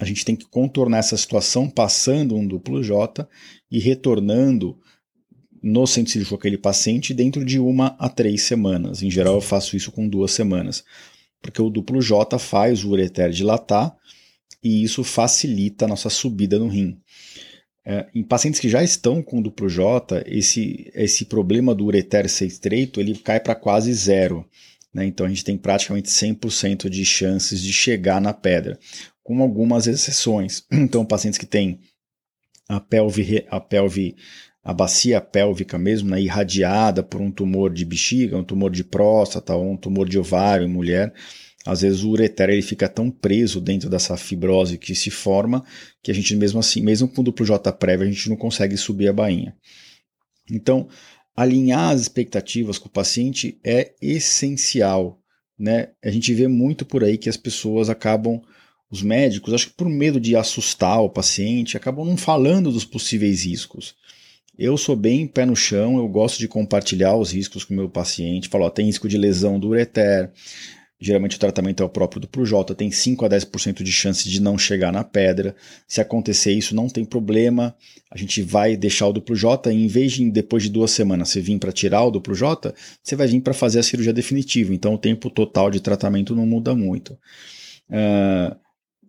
a 0.00 0.04
gente 0.04 0.24
tem 0.24 0.34
que 0.34 0.44
contornar 0.44 0.98
essa 0.98 1.16
situação 1.16 1.70
passando 1.70 2.34
um 2.34 2.44
duplo 2.44 2.82
J 2.82 3.28
e 3.70 3.78
retornando 3.78 4.76
no 5.62 5.86
centro 5.86 6.10
cirúrgico 6.10 6.34
aquele 6.34 6.58
paciente 6.58 7.14
dentro 7.14 7.44
de 7.44 7.60
uma 7.60 7.94
a 7.96 8.08
três 8.08 8.42
semanas. 8.42 9.04
Em 9.04 9.10
geral, 9.10 9.36
eu 9.36 9.40
faço 9.40 9.76
isso 9.76 9.92
com 9.92 10.08
duas 10.08 10.32
semanas, 10.32 10.82
porque 11.40 11.62
o 11.62 11.70
duplo 11.70 12.02
J 12.02 12.36
faz 12.40 12.84
o 12.84 12.90
ureter 12.90 13.30
dilatar 13.30 13.96
e 14.60 14.82
isso 14.82 15.04
facilita 15.04 15.84
a 15.84 15.88
nossa 15.88 16.10
subida 16.10 16.58
no 16.58 16.66
rim. 16.66 16.98
É, 17.90 18.06
em 18.14 18.22
pacientes 18.22 18.60
que 18.60 18.68
já 18.68 18.82
estão 18.84 19.22
com 19.22 19.40
duplo 19.40 19.66
J, 19.66 20.22
esse, 20.26 20.92
esse 20.94 21.24
problema 21.24 21.74
do 21.74 21.86
ureter 21.86 22.28
ser 22.28 22.44
estreito 22.44 23.00
ele 23.00 23.16
cai 23.16 23.40
para 23.40 23.54
quase 23.54 23.90
zero. 23.94 24.44
Né? 24.92 25.06
Então 25.06 25.24
a 25.24 25.28
gente 25.30 25.42
tem 25.42 25.56
praticamente 25.56 26.10
100% 26.10 26.90
de 26.90 27.02
chances 27.02 27.62
de 27.62 27.72
chegar 27.72 28.20
na 28.20 28.34
pedra, 28.34 28.78
com 29.22 29.40
algumas 29.40 29.86
exceções. 29.86 30.66
Então, 30.70 31.02
pacientes 31.02 31.38
que 31.38 31.46
têm 31.46 31.80
a 32.68 32.78
pelve, 32.78 33.46
a 33.48 33.58
pelve 33.58 34.16
a 34.62 34.74
bacia 34.74 35.18
pélvica 35.18 35.78
mesmo, 35.78 36.10
né, 36.10 36.20
irradiada 36.20 37.02
por 37.02 37.22
um 37.22 37.30
tumor 37.30 37.72
de 37.72 37.86
bexiga, 37.86 38.36
um 38.36 38.44
tumor 38.44 38.70
de 38.70 38.84
próstata 38.84 39.56
ou 39.56 39.72
um 39.72 39.78
tumor 39.78 40.06
de 40.06 40.18
ovário 40.18 40.66
em 40.66 40.70
mulher, 40.70 41.14
às 41.68 41.82
vezes 41.82 42.02
o 42.02 42.08
ureter 42.08 42.48
ele 42.48 42.62
fica 42.62 42.88
tão 42.88 43.10
preso 43.10 43.60
dentro 43.60 43.90
dessa 43.90 44.16
fibrose 44.16 44.78
que 44.78 44.94
se 44.94 45.10
forma 45.10 45.62
que 46.02 46.10
a 46.10 46.14
gente 46.14 46.34
mesmo 46.34 46.58
assim, 46.58 46.80
mesmo 46.80 47.06
com 47.06 47.22
duplo 47.22 47.44
J 47.44 47.70
prévio, 47.74 48.06
a 48.06 48.10
gente 48.10 48.30
não 48.30 48.36
consegue 48.36 48.74
subir 48.74 49.06
a 49.06 49.12
bainha. 49.12 49.54
Então, 50.50 50.88
alinhar 51.36 51.90
as 51.90 52.00
expectativas 52.00 52.78
com 52.78 52.88
o 52.88 52.90
paciente 52.90 53.60
é 53.62 53.92
essencial, 54.00 55.20
né? 55.58 55.90
A 56.02 56.10
gente 56.10 56.32
vê 56.32 56.48
muito 56.48 56.86
por 56.86 57.04
aí 57.04 57.18
que 57.18 57.28
as 57.28 57.36
pessoas 57.36 57.90
acabam 57.90 58.40
os 58.90 59.02
médicos, 59.02 59.52
acho 59.52 59.66
que 59.66 59.76
por 59.76 59.90
medo 59.90 60.18
de 60.18 60.34
assustar 60.36 61.02
o 61.02 61.10
paciente, 61.10 61.76
acabam 61.76 62.06
não 62.06 62.16
falando 62.16 62.72
dos 62.72 62.86
possíveis 62.86 63.44
riscos. 63.44 63.94
Eu 64.58 64.78
sou 64.78 64.96
bem 64.96 65.26
pé 65.26 65.44
no 65.44 65.54
chão, 65.54 65.98
eu 65.98 66.08
gosto 66.08 66.38
de 66.38 66.48
compartilhar 66.48 67.14
os 67.14 67.30
riscos 67.30 67.62
com 67.62 67.74
o 67.74 67.76
meu 67.76 67.90
paciente. 67.90 68.48
Falo, 68.48 68.64
ó, 68.64 68.70
tem 68.70 68.86
risco 68.86 69.06
de 69.06 69.18
lesão 69.18 69.60
do 69.60 69.68
ureter, 69.68 70.32
Geralmente 71.00 71.36
o 71.36 71.38
tratamento 71.38 71.80
é 71.80 71.86
o 71.86 71.88
próprio 71.88 72.20
do 72.20 72.26
Projota, 72.26 72.74
tem 72.74 72.90
5 72.90 73.24
a 73.24 73.28
10% 73.28 73.84
de 73.84 73.92
chance 73.92 74.28
de 74.28 74.42
não 74.42 74.58
chegar 74.58 74.92
na 74.92 75.04
pedra. 75.04 75.54
Se 75.86 76.00
acontecer 76.00 76.52
isso, 76.52 76.74
não 76.74 76.88
tem 76.88 77.04
problema. 77.04 77.74
A 78.10 78.18
gente 78.18 78.42
vai 78.42 78.76
deixar 78.76 79.06
o 79.06 79.12
J 79.12 79.72
e 79.72 79.76
em 79.76 79.86
vez 79.86 80.12
de 80.12 80.28
depois 80.28 80.64
de 80.64 80.70
duas 80.70 80.90
semanas 80.90 81.28
você 81.28 81.40
vir 81.40 81.58
para 81.58 81.70
tirar 81.70 82.02
o 82.04 82.10
duplo 82.10 82.34
J, 82.34 82.74
você 83.00 83.14
vai 83.14 83.28
vir 83.28 83.40
para 83.40 83.54
fazer 83.54 83.78
a 83.78 83.82
cirurgia 83.82 84.12
definitiva. 84.12 84.74
Então 84.74 84.94
o 84.94 84.98
tempo 84.98 85.30
total 85.30 85.70
de 85.70 85.78
tratamento 85.78 86.34
não 86.34 86.44
muda 86.44 86.74
muito. 86.74 87.12
Uh, 87.88 88.56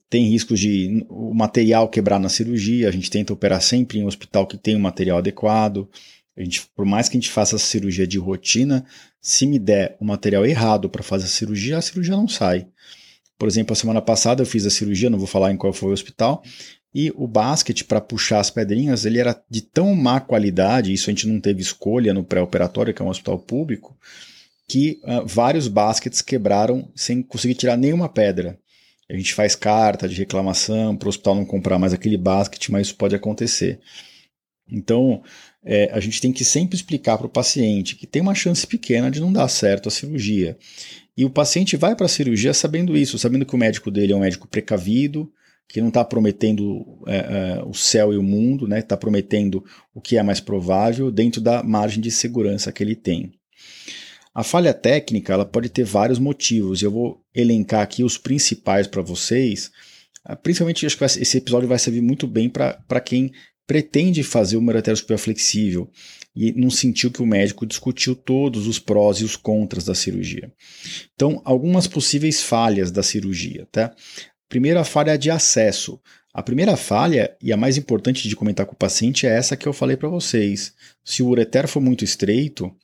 tem 0.09 0.25
riscos 0.25 0.59
de 0.59 1.05
o 1.09 1.33
material 1.33 1.87
quebrar 1.87 2.19
na 2.19 2.29
cirurgia, 2.29 2.87
a 2.87 2.91
gente 2.91 3.09
tenta 3.09 3.33
operar 3.33 3.61
sempre 3.61 3.99
em 3.99 4.03
um 4.03 4.07
hospital 4.07 4.45
que 4.45 4.57
tem 4.57 4.75
um 4.75 4.79
material 4.79 5.19
adequado. 5.19 5.87
A 6.39 6.43
gente, 6.43 6.61
por 6.73 6.85
mais 6.85 7.09
que 7.09 7.17
a 7.17 7.19
gente 7.19 7.29
faça 7.29 7.57
a 7.57 7.59
cirurgia 7.59 8.07
de 8.07 8.17
rotina, 8.17 8.85
se 9.21 9.45
me 9.45 9.59
der 9.59 9.97
o 9.99 10.05
material 10.05 10.45
errado 10.45 10.89
para 10.89 11.03
fazer 11.03 11.25
a 11.25 11.27
cirurgia, 11.27 11.77
a 11.77 11.81
cirurgia 11.81 12.15
não 12.15 12.29
sai. 12.29 12.65
Por 13.37 13.47
exemplo, 13.47 13.73
a 13.73 13.75
semana 13.75 14.01
passada 14.01 14.41
eu 14.41 14.45
fiz 14.45 14.65
a 14.65 14.69
cirurgia, 14.69 15.09
não 15.09 15.17
vou 15.17 15.27
falar 15.27 15.51
em 15.51 15.57
qual 15.57 15.73
foi 15.73 15.89
o 15.89 15.93
hospital, 15.93 16.41
e 16.95 17.11
o 17.15 17.27
basquete 17.27 17.83
para 17.83 17.99
puxar 17.99 18.39
as 18.39 18.49
pedrinhas, 18.49 19.05
ele 19.05 19.19
era 19.19 19.39
de 19.49 19.61
tão 19.61 19.93
má 19.93 20.21
qualidade, 20.21 20.93
isso 20.93 21.09
a 21.09 21.13
gente 21.13 21.27
não 21.27 21.41
teve 21.41 21.61
escolha 21.61 22.13
no 22.13 22.23
pré-operatório, 22.23 22.93
que 22.93 23.01
é 23.01 23.05
um 23.05 23.09
hospital 23.09 23.37
público, 23.37 23.97
que 24.65 25.01
uh, 25.03 25.25
vários 25.27 25.67
baskets 25.67 26.21
quebraram 26.21 26.89
sem 26.95 27.21
conseguir 27.21 27.55
tirar 27.55 27.75
nenhuma 27.75 28.07
pedra. 28.07 28.57
A 29.09 29.15
gente 29.15 29.33
faz 29.33 29.55
carta 29.55 30.07
de 30.07 30.15
reclamação 30.15 30.95
para 30.95 31.07
o 31.07 31.09
hospital 31.09 31.35
não 31.35 31.45
comprar 31.45 31.77
mais 31.77 31.93
aquele 31.93 32.17
basket, 32.17 32.69
mas 32.69 32.87
isso 32.87 32.95
pode 32.95 33.15
acontecer. 33.15 33.79
Então, 34.71 35.23
é, 35.63 35.89
a 35.91 35.99
gente 35.99 36.21
tem 36.21 36.31
que 36.31 36.45
sempre 36.45 36.75
explicar 36.75 37.17
para 37.17 37.27
o 37.27 37.29
paciente 37.29 37.95
que 37.95 38.07
tem 38.07 38.21
uma 38.21 38.35
chance 38.35 38.65
pequena 38.65 39.11
de 39.11 39.19
não 39.19 39.31
dar 39.31 39.47
certo 39.47 39.89
a 39.89 39.91
cirurgia. 39.91 40.57
E 41.17 41.25
o 41.25 41.29
paciente 41.29 41.75
vai 41.75 41.95
para 41.95 42.05
a 42.05 42.09
cirurgia 42.09 42.53
sabendo 42.53 42.97
isso, 42.97 43.19
sabendo 43.19 43.45
que 43.45 43.55
o 43.55 43.57
médico 43.57 43.91
dele 43.91 44.13
é 44.13 44.15
um 44.15 44.21
médico 44.21 44.47
precavido, 44.47 45.31
que 45.67 45.81
não 45.81 45.89
está 45.89 46.03
prometendo 46.03 47.03
é, 47.05 47.17
é, 47.17 47.63
o 47.63 47.73
céu 47.73 48.11
e 48.11 48.17
o 48.17 48.23
mundo, 48.23 48.65
está 48.65 48.75
né? 48.75 48.81
Tá 48.81 48.97
prometendo 48.97 49.63
o 49.93 50.01
que 50.01 50.17
é 50.17 50.23
mais 50.23 50.39
provável 50.39 51.11
dentro 51.11 51.39
da 51.39 51.61
margem 51.61 52.01
de 52.01 52.09
segurança 52.09 52.71
que 52.71 52.81
ele 52.81 52.95
tem. 52.95 53.31
A 54.33 54.43
falha 54.43 54.73
técnica 54.73 55.33
ela 55.33 55.45
pode 55.45 55.69
ter 55.69 55.83
vários 55.83 56.17
motivos. 56.17 56.81
Eu 56.81 56.91
vou 56.91 57.21
elencar 57.35 57.81
aqui 57.81 58.03
os 58.03 58.17
principais 58.17 58.87
para 58.87 59.01
vocês. 59.01 59.71
Ah, 60.23 60.35
principalmente, 60.35 60.85
acho 60.85 60.97
que 60.97 61.03
esse 61.03 61.37
episódio 61.37 61.67
vai 61.67 61.77
servir 61.77 62.01
muito 62.01 62.25
bem 62.25 62.49
para 62.49 63.01
quem 63.01 63.31
pretende 63.69 64.23
fazer 64.23 64.57
uma 64.57 64.71
ureteroscopia 64.71 65.15
flexível 65.19 65.87
e 66.35 66.51
não 66.53 66.71
sentiu 66.71 67.11
que 67.11 67.21
o 67.21 67.25
médico 67.25 67.67
discutiu 67.67 68.15
todos 68.15 68.65
os 68.65 68.79
prós 68.79 69.17
e 69.17 69.23
os 69.23 69.35
contras 69.35 69.85
da 69.85 69.93
cirurgia. 69.93 70.51
Então, 71.13 71.39
algumas 71.45 71.85
possíveis 71.85 72.41
falhas 72.41 72.89
da 72.89 73.03
cirurgia, 73.03 73.67
tá? 73.71 73.93
Primeira 74.49 74.83
falha 74.83 75.15
de 75.19 75.29
acesso. 75.29 76.01
A 76.33 76.41
primeira 76.41 76.75
falha, 76.75 77.37
e 77.39 77.53
a 77.53 77.57
mais 77.57 77.77
importante 77.77 78.27
de 78.27 78.35
comentar 78.35 78.65
com 78.65 78.73
o 78.73 78.75
paciente, 78.75 79.27
é 79.27 79.29
essa 79.29 79.55
que 79.55 79.67
eu 79.67 79.73
falei 79.73 79.95
para 79.95 80.09
vocês. 80.09 80.73
Se 81.05 81.21
o 81.21 81.27
ureter 81.27 81.67
for 81.67 81.79
muito 81.79 82.03
estreito, 82.03 82.75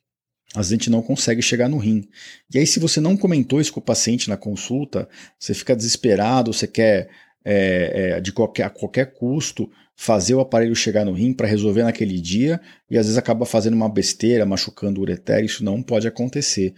a 0.56 0.62
gente 0.62 0.92
não 0.92 1.01
consegue 1.01 1.42
chegar 1.42 1.68
no 1.68 1.80
rim. 1.80 2.08
E 2.54 2.60
aí, 2.60 2.68
se 2.68 2.80
você 2.80 3.01
não 3.01 3.18
comentou 3.18 3.60
isso 3.60 3.74
com 3.74 3.80
o 3.80 3.84
paciente 3.84 4.30
na 4.30 4.38
consulta, 4.38 5.10
você 5.39 5.56
fica 5.56 5.75
desesperado, 5.75 6.54
você 6.54 6.68
quer 6.68 7.10
é, 7.44 8.18
é, 8.18 8.22
de 8.22 8.32
qualquer, 8.32 8.63
a 8.63 8.70
qualquer 8.70 9.13
custo 9.13 9.68
fazer 9.96 10.36
o 10.36 10.42
aparelho 10.42 10.75
chegar 10.75 11.06
no 11.06 11.14
rim 11.14 11.34
para 11.34 11.48
resolver 11.48 11.84
naquele 11.84 12.20
dia 12.20 12.60
e 12.90 12.98
às 12.98 13.06
vezes 13.06 13.18
acaba 13.18 13.46
fazendo 13.46 13.75
uma 13.75 13.90
besteira, 13.90 14.46
machucando 14.46 15.00
o 15.00 15.04
ureter, 15.04 15.44
isso 15.44 15.64
não 15.64 15.82
pode 15.82 16.08
acontecer. 16.08 16.74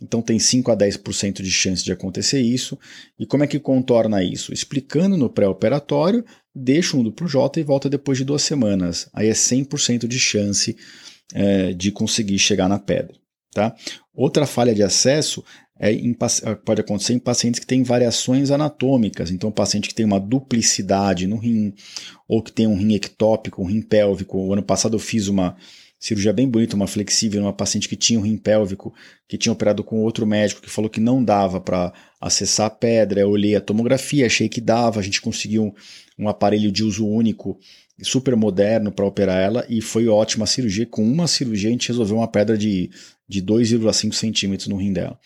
Então 0.00 0.20
tem 0.20 0.38
5 0.38 0.72
a 0.72 0.76
10% 0.76 1.42
de 1.42 1.50
chance 1.50 1.84
de 1.84 1.92
acontecer 1.92 2.40
isso. 2.40 2.76
E 3.18 3.24
como 3.24 3.44
é 3.44 3.46
que 3.46 3.60
contorna 3.60 4.22
isso? 4.22 4.52
Explicando 4.52 5.16
no 5.16 5.30
pré-operatório, 5.30 6.24
deixa 6.52 6.96
um 6.96 7.04
duplo 7.04 7.28
J 7.28 7.60
e 7.60 7.62
volta 7.62 7.88
depois 7.88 8.18
de 8.18 8.24
duas 8.24 8.42
semanas. 8.42 9.08
Aí 9.12 9.28
é 9.28 9.32
100% 9.32 10.08
de 10.08 10.18
chance 10.18 10.76
é, 11.32 11.72
de 11.72 11.92
conseguir 11.92 12.38
chegar 12.38 12.68
na 12.68 12.80
pedra. 12.80 13.14
Tá? 13.52 13.76
Outra 14.12 14.46
falha 14.46 14.74
de 14.74 14.82
acesso 14.82 15.44
é 15.82 15.92
em, 15.92 16.16
pode 16.64 16.80
acontecer 16.80 17.12
em 17.12 17.18
pacientes 17.18 17.58
que 17.58 17.66
têm 17.66 17.82
variações 17.82 18.52
anatômicas. 18.52 19.32
Então, 19.32 19.50
paciente 19.50 19.88
que 19.88 19.94
tem 19.94 20.06
uma 20.06 20.20
duplicidade 20.20 21.26
no 21.26 21.36
rim, 21.36 21.74
ou 22.28 22.40
que 22.40 22.52
tem 22.52 22.68
um 22.68 22.76
rim 22.76 22.94
ectópico, 22.94 23.60
um 23.60 23.66
rim 23.66 23.82
pélvico. 23.82 24.38
O 24.38 24.52
ano 24.52 24.62
passado 24.62 24.94
eu 24.94 25.00
fiz 25.00 25.26
uma 25.26 25.56
cirurgia 25.98 26.32
bem 26.32 26.48
bonita, 26.48 26.76
uma 26.76 26.86
flexível, 26.86 27.40
numa 27.40 27.52
paciente 27.52 27.88
que 27.88 27.96
tinha 27.96 28.20
um 28.20 28.22
rim 28.22 28.36
pélvico, 28.36 28.94
que 29.26 29.36
tinha 29.36 29.52
operado 29.52 29.82
com 29.82 30.00
outro 30.04 30.24
médico, 30.24 30.62
que 30.62 30.70
falou 30.70 30.88
que 30.88 31.00
não 31.00 31.22
dava 31.22 31.60
para 31.60 31.92
acessar 32.20 32.68
a 32.68 32.70
pedra. 32.70 33.22
Eu 33.22 33.30
olhei 33.30 33.56
a 33.56 33.60
tomografia, 33.60 34.26
achei 34.26 34.48
que 34.48 34.60
dava, 34.60 35.00
a 35.00 35.02
gente 35.02 35.20
conseguiu 35.20 35.64
um, 35.64 35.72
um 36.16 36.28
aparelho 36.28 36.70
de 36.70 36.84
uso 36.84 37.04
único 37.04 37.58
super 38.04 38.36
moderno 38.36 38.92
para 38.92 39.04
operar 39.04 39.40
ela 39.40 39.66
e 39.68 39.80
foi 39.80 40.06
ótima 40.06 40.44
a 40.44 40.46
cirurgia. 40.46 40.86
Com 40.86 41.02
uma 41.02 41.26
cirurgia 41.26 41.70
a 41.70 41.72
gente 41.72 41.88
resolveu 41.88 42.18
uma 42.18 42.28
pedra 42.28 42.56
de, 42.56 42.88
de 43.28 43.42
2,5 43.42 44.12
centímetros 44.12 44.68
no 44.68 44.76
rim 44.76 44.92
dela. 44.92 45.18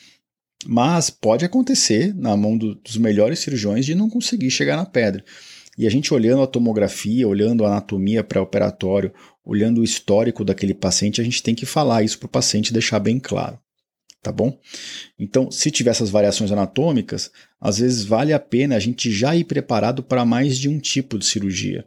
Mas 0.64 1.10
pode 1.10 1.44
acontecer 1.44 2.14
na 2.14 2.36
mão 2.36 2.56
do, 2.56 2.75
dos 2.76 2.96
melhores 2.96 3.40
cirurgiões 3.40 3.84
de 3.84 3.94
não 3.94 4.08
conseguir 4.08 4.50
chegar 4.50 4.76
na 4.76 4.86
pedra. 4.86 5.25
E 5.76 5.86
a 5.86 5.90
gente 5.90 6.14
olhando 6.14 6.42
a 6.42 6.46
tomografia, 6.46 7.28
olhando 7.28 7.64
a 7.64 7.68
anatomia 7.68 8.25
pré-operatório, 8.25 9.12
olhando 9.44 9.80
o 9.80 9.84
histórico 9.84 10.44
daquele 10.44 10.72
paciente, 10.72 11.20
a 11.20 11.25
gente 11.25 11.42
tem 11.42 11.54
que 11.54 11.66
falar 11.66 12.02
isso 12.02 12.18
para 12.18 12.26
o 12.26 12.30
paciente 12.30 12.72
deixar 12.72 12.98
bem 12.98 13.20
claro. 13.20 13.58
Tá 14.22 14.32
bom? 14.32 14.58
Então, 15.16 15.52
se 15.52 15.70
tiver 15.70 15.90
essas 15.90 16.10
variações 16.10 16.50
anatômicas, 16.50 17.30
às 17.60 17.78
vezes 17.78 18.02
vale 18.02 18.32
a 18.32 18.40
pena 18.40 18.75
a 18.75 18.80
gente 18.80 19.08
já 19.12 19.36
ir 19.36 19.44
preparado 19.44 20.02
para 20.02 20.25
mais 20.25 20.58
de 20.58 20.68
um 20.68 20.80
tipo 20.80 21.16
de 21.16 21.25
cirurgia. 21.25 21.84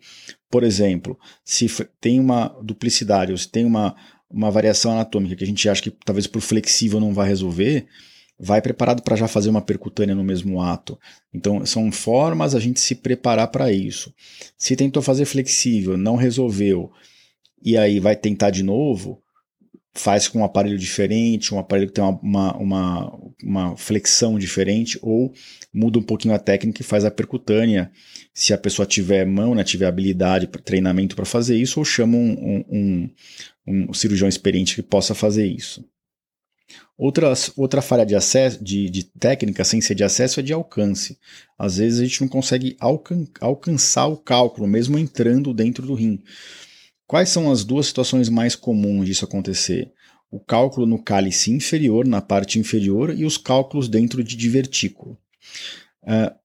Por 0.50 0.64
exemplo, 0.64 1.20
se 1.44 1.68
tem 2.00 2.18
uma 2.18 2.48
duplicidade 2.64 3.34
ou 3.34 3.38
se 3.38 3.50
tem 3.50 3.66
uma, 3.66 3.94
uma 4.30 4.50
variação 4.50 4.94
anatômica 4.94 5.36
que 5.36 5.44
a 5.44 5.48
gente 5.48 5.68
acha 5.68 5.82
que 5.82 5.92
talvez 5.92 6.28
por 6.28 6.42
flexível 6.42 7.00
não 7.00 7.14
vai 7.14 7.28
resolver, 7.28 7.88
vai 8.40 8.62
preparado 8.62 9.02
para 9.02 9.18
já 9.18 9.28
fazer 9.28 9.50
uma 9.50 9.62
percutânea 9.62 10.16
no 10.16 10.24
mesmo 10.24 10.62
ato. 10.62 10.98
Então, 11.34 11.66
são 11.66 11.92
formas 11.92 12.56
a 12.56 12.60
gente 12.60 12.80
se 12.80 12.96
preparar 12.96 13.50
para 13.50 13.72
isso. 13.72 14.14
Se 14.58 14.76
tentou 14.76 15.04
fazer 15.04 15.26
flexível, 15.26 15.98
não 15.98 16.16
resolveu, 16.16 16.92
e 17.62 17.78
aí 17.78 18.00
vai 18.00 18.16
tentar 18.16 18.52
de 18.52 18.64
novo, 18.64 19.22
faz 19.94 20.28
com 20.28 20.40
um 20.40 20.44
aparelho 20.46 20.78
diferente, 20.78 21.54
um 21.54 21.60
aparelho 21.60 21.88
que 21.88 21.94
tem 21.94 22.04
uma, 22.04 22.20
uma, 22.22 22.58
uma, 22.58 23.20
uma, 23.44 23.78
flexão 23.78 24.40
diferente, 24.40 24.98
ou 25.02 25.34
muda 25.74 26.00
um 26.00 26.04
pouquinho 26.04 26.34
a 26.34 26.40
técnica 26.40 26.82
e 26.82 26.86
faz 26.86 27.04
a 27.04 27.12
percutânea, 27.12 27.92
se 28.34 28.54
a 28.54 28.58
pessoa 28.58 28.86
tiver 28.86 29.26
mão, 29.26 29.54
né, 29.54 29.64
tiver 29.64 29.88
habilidade, 29.88 30.48
treinamento 30.48 31.16
para 31.16 31.26
fazer 31.26 31.58
isso, 31.58 31.80
ou 31.80 31.86
chama 31.86 32.16
um, 32.16 32.64
um, 32.70 33.10
um, 33.68 33.90
um 33.90 33.94
cirurgião 33.94 34.30
experiente 34.30 34.76
que 34.76 34.82
possa 34.82 35.14
fazer 35.14 35.46
isso. 35.46 35.84
Outras, 37.02 37.50
outra 37.56 37.82
falha 37.82 38.06
de, 38.06 38.14
acesso, 38.14 38.62
de, 38.62 38.90
de, 38.90 39.06
técnica 39.06 39.64
sem 39.64 39.80
ser 39.80 39.96
de 39.96 40.04
acesso 40.04 40.42
é 40.42 40.44
de 40.44 40.52
alcance. 40.52 41.18
Às 41.58 41.78
vezes 41.78 42.02
a 42.02 42.04
gente 42.04 42.20
não 42.20 42.28
consegue 42.28 42.76
alcan 42.78 43.26
alcançar 43.40 44.08
o 44.08 44.18
cálculo, 44.18 44.68
mesmo 44.68 45.00
entrando 45.00 45.54
dentro 45.54 45.88
do 45.88 45.94
rim. 45.94 46.22
Quais 47.08 47.30
são 47.30 47.50
as 47.50 47.64
duas 47.64 47.88
situações 47.88 48.28
mais 48.28 48.54
comuns 48.54 49.06
disso 49.06 49.24
acontecer? 49.24 49.94
O 50.30 50.42
cálculo 50.42 50.86
no 50.86 51.02
cálice 51.02 51.54
inferior, 51.54 52.06
na 52.06 52.22
parte 52.22 52.60
inferior, 52.60 53.18
e 53.18 53.24
os 53.24 53.38
cálculos 53.38 53.88
dentro 53.88 54.22
de 54.22 54.36
divertículo. 54.36 55.18
Uh, 56.04 56.36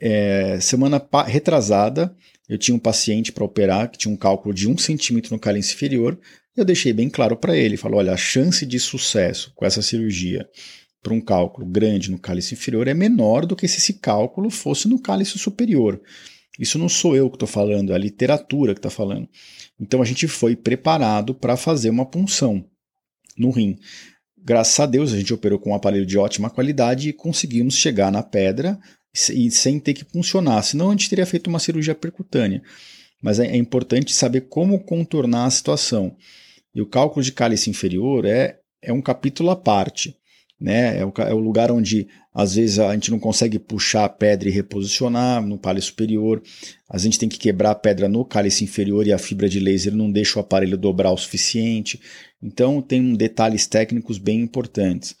é, 0.00 0.58
semana 0.60 1.00
retrasada, 1.24 2.12
eu 2.48 2.58
tinha 2.58 2.74
um 2.74 2.80
paciente 2.80 3.30
para 3.30 3.44
operar 3.44 3.88
que 3.88 3.98
tinha 3.98 4.12
um 4.12 4.16
cálculo 4.16 4.52
de 4.52 4.68
1 4.68 4.76
centímetro 4.76 5.32
no 5.32 5.38
cálice 5.38 5.74
inferior 5.74 6.18
eu 6.56 6.64
deixei 6.64 6.92
bem 6.92 7.08
claro 7.08 7.36
para 7.36 7.56
ele, 7.56 7.76
falou, 7.76 7.98
olha, 7.98 8.12
a 8.12 8.16
chance 8.16 8.64
de 8.64 8.78
sucesso 8.78 9.52
com 9.54 9.64
essa 9.64 9.82
cirurgia 9.82 10.48
para 11.02 11.12
um 11.12 11.20
cálculo 11.20 11.66
grande 11.66 12.10
no 12.10 12.18
cálice 12.18 12.54
inferior 12.54 12.88
é 12.88 12.94
menor 12.94 13.44
do 13.44 13.54
que 13.54 13.68
se 13.68 13.78
esse 13.78 13.94
cálculo 13.94 14.50
fosse 14.50 14.88
no 14.88 14.98
cálice 14.98 15.38
superior. 15.38 16.00
Isso 16.58 16.78
não 16.78 16.88
sou 16.88 17.16
eu 17.16 17.28
que 17.28 17.36
estou 17.36 17.48
falando, 17.48 17.92
é 17.92 17.94
a 17.94 17.98
literatura 17.98 18.72
que 18.72 18.78
está 18.78 18.90
falando. 18.90 19.28
Então 19.78 20.00
a 20.00 20.04
gente 20.04 20.26
foi 20.28 20.54
preparado 20.54 21.34
para 21.34 21.56
fazer 21.56 21.90
uma 21.90 22.06
punção 22.06 22.64
no 23.36 23.50
rim. 23.50 23.76
Graças 24.38 24.78
a 24.78 24.86
Deus 24.86 25.12
a 25.12 25.16
gente 25.16 25.34
operou 25.34 25.58
com 25.58 25.70
um 25.70 25.74
aparelho 25.74 26.06
de 26.06 26.16
ótima 26.16 26.48
qualidade 26.48 27.08
e 27.08 27.12
conseguimos 27.12 27.74
chegar 27.74 28.12
na 28.12 28.22
pedra 28.22 28.78
e 29.32 29.50
sem 29.50 29.78
ter 29.78 29.94
que 29.94 30.04
puncionar, 30.04 30.62
senão 30.64 30.88
a 30.88 30.92
gente 30.92 31.08
teria 31.08 31.26
feito 31.26 31.48
uma 31.48 31.58
cirurgia 31.58 31.94
percutânea. 31.94 32.62
Mas 33.22 33.38
é, 33.38 33.46
é 33.46 33.56
importante 33.56 34.12
saber 34.12 34.42
como 34.42 34.80
contornar 34.80 35.46
a 35.46 35.50
situação. 35.50 36.16
E 36.74 36.80
o 36.80 36.86
cálculo 36.86 37.22
de 37.22 37.32
cálice 37.32 37.70
inferior 37.70 38.24
é, 38.24 38.58
é 38.82 38.92
um 38.92 39.00
capítulo 39.00 39.50
à 39.50 39.56
parte. 39.56 40.16
né? 40.60 40.98
É 40.98 41.04
o, 41.04 41.12
é 41.18 41.34
o, 41.34 41.38
lugar 41.38 41.70
onde 41.70 42.08
às 42.32 42.56
vezes 42.56 42.78
a 42.78 42.92
gente 42.94 43.10
não 43.10 43.18
consegue 43.18 43.58
puxar 43.58 44.04
a 44.04 44.08
pedra 44.08 44.48
e 44.48 44.52
reposicionar 44.52 45.44
no 45.44 45.58
cálice 45.58 45.88
superior. 45.88 46.42
A 46.88 46.98
gente 46.98 47.18
tem 47.18 47.28
que 47.28 47.38
quebrar 47.38 47.70
a 47.70 47.76
pedra 47.76 48.08
no 48.08 48.24
cálice 48.24 48.64
inferior 48.64 49.06
e 49.06 49.12
a 49.12 49.18
fibra 49.18 49.48
de 49.48 49.60
laser 49.60 49.94
não 49.94 50.10
deixa 50.10 50.38
o 50.38 50.42
aparelho 50.42 50.76
dobrar 50.76 51.12
o 51.12 51.16
suficiente. 51.16 52.00
Então 52.42 52.82
tem 52.82 53.14
detalhes 53.14 53.66
técnicos 53.66 54.18
bem 54.18 54.40
importantes. 54.40 55.16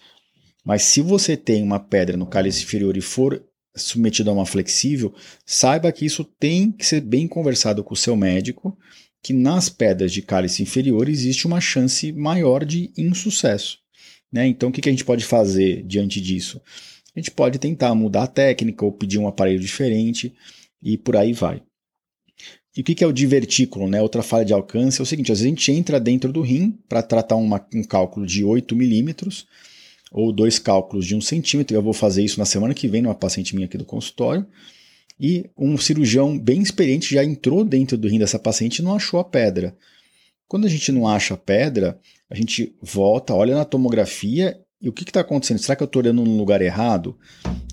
Mas 0.64 0.82
se 0.82 1.00
você 1.00 1.36
tem 1.36 1.62
uma 1.62 1.78
pedra 1.78 2.16
no 2.16 2.26
cálice 2.26 2.64
inferior 2.64 2.96
e 2.96 3.02
for 3.02 3.44
submetido 3.76 4.30
a 4.30 4.32
uma 4.32 4.46
flexível, 4.46 5.12
saiba 5.44 5.90
que 5.92 6.06
isso 6.06 6.24
tem 6.24 6.70
que 6.70 6.86
ser 6.86 7.00
bem 7.00 7.26
conversado 7.26 7.82
com 7.82 7.92
o 7.92 7.96
seu 7.96 8.16
médico, 8.16 8.76
que 9.24 9.32
nas 9.32 9.70
pedras 9.70 10.12
de 10.12 10.20
cálice 10.20 10.62
inferior 10.62 11.08
existe 11.08 11.46
uma 11.46 11.58
chance 11.58 12.12
maior 12.12 12.62
de 12.62 12.92
insucesso. 12.94 13.78
Né? 14.30 14.46
Então, 14.46 14.68
o 14.68 14.72
que 14.72 14.86
a 14.86 14.92
gente 14.92 15.04
pode 15.04 15.24
fazer 15.24 15.82
diante 15.82 16.20
disso? 16.20 16.60
A 17.16 17.18
gente 17.18 17.30
pode 17.30 17.58
tentar 17.58 17.94
mudar 17.94 18.24
a 18.24 18.26
técnica 18.26 18.84
ou 18.84 18.92
pedir 18.92 19.18
um 19.18 19.26
aparelho 19.26 19.58
diferente 19.58 20.34
e 20.82 20.98
por 20.98 21.16
aí 21.16 21.32
vai. 21.32 21.62
E 22.76 22.82
o 22.82 22.84
que 22.84 23.02
é 23.02 23.06
o 23.06 23.12
divertículo? 23.12 23.88
Né? 23.88 24.02
Outra 24.02 24.22
falha 24.22 24.44
de 24.44 24.52
alcance 24.52 25.00
é 25.00 25.02
o 25.02 25.06
seguinte: 25.06 25.32
às 25.32 25.38
vezes 25.38 25.46
a 25.46 25.56
gente 25.56 25.72
entra 25.72 25.98
dentro 25.98 26.30
do 26.30 26.42
rim 26.42 26.78
para 26.86 27.02
tratar 27.02 27.36
uma, 27.36 27.66
um 27.74 27.82
cálculo 27.82 28.26
de 28.26 28.44
8 28.44 28.76
milímetros 28.76 29.46
ou 30.12 30.32
dois 30.32 30.58
cálculos 30.58 31.06
de 31.06 31.16
um 31.16 31.20
centímetro. 31.22 31.74
Eu 31.74 31.82
vou 31.82 31.94
fazer 31.94 32.22
isso 32.22 32.38
na 32.38 32.44
semana 32.44 32.74
que 32.74 32.88
vem 32.88 33.00
numa 33.00 33.14
paciente 33.14 33.54
minha 33.54 33.66
aqui 33.66 33.78
do 33.78 33.86
consultório. 33.86 34.44
E 35.18 35.48
um 35.56 35.76
cirurgião 35.76 36.38
bem 36.38 36.60
experiente 36.60 37.14
já 37.14 37.24
entrou 37.24 37.64
dentro 37.64 37.96
do 37.96 38.08
rim 38.08 38.18
dessa 38.18 38.38
paciente 38.38 38.78
e 38.78 38.82
não 38.82 38.94
achou 38.94 39.20
a 39.20 39.24
pedra. 39.24 39.76
Quando 40.48 40.66
a 40.66 40.70
gente 40.70 40.92
não 40.92 41.08
acha 41.08 41.34
a 41.34 41.38
pedra, 41.38 41.98
a 42.28 42.34
gente 42.34 42.74
volta, 42.82 43.34
olha 43.34 43.54
na 43.54 43.64
tomografia 43.64 44.58
e 44.84 44.88
o 44.88 44.92
que 44.92 45.02
está 45.02 45.20
acontecendo? 45.20 45.58
Será 45.60 45.74
que 45.74 45.82
eu 45.82 45.86
estou 45.86 46.02
olhando 46.02 46.22
no 46.22 46.36
lugar 46.36 46.60
errado? 46.60 47.16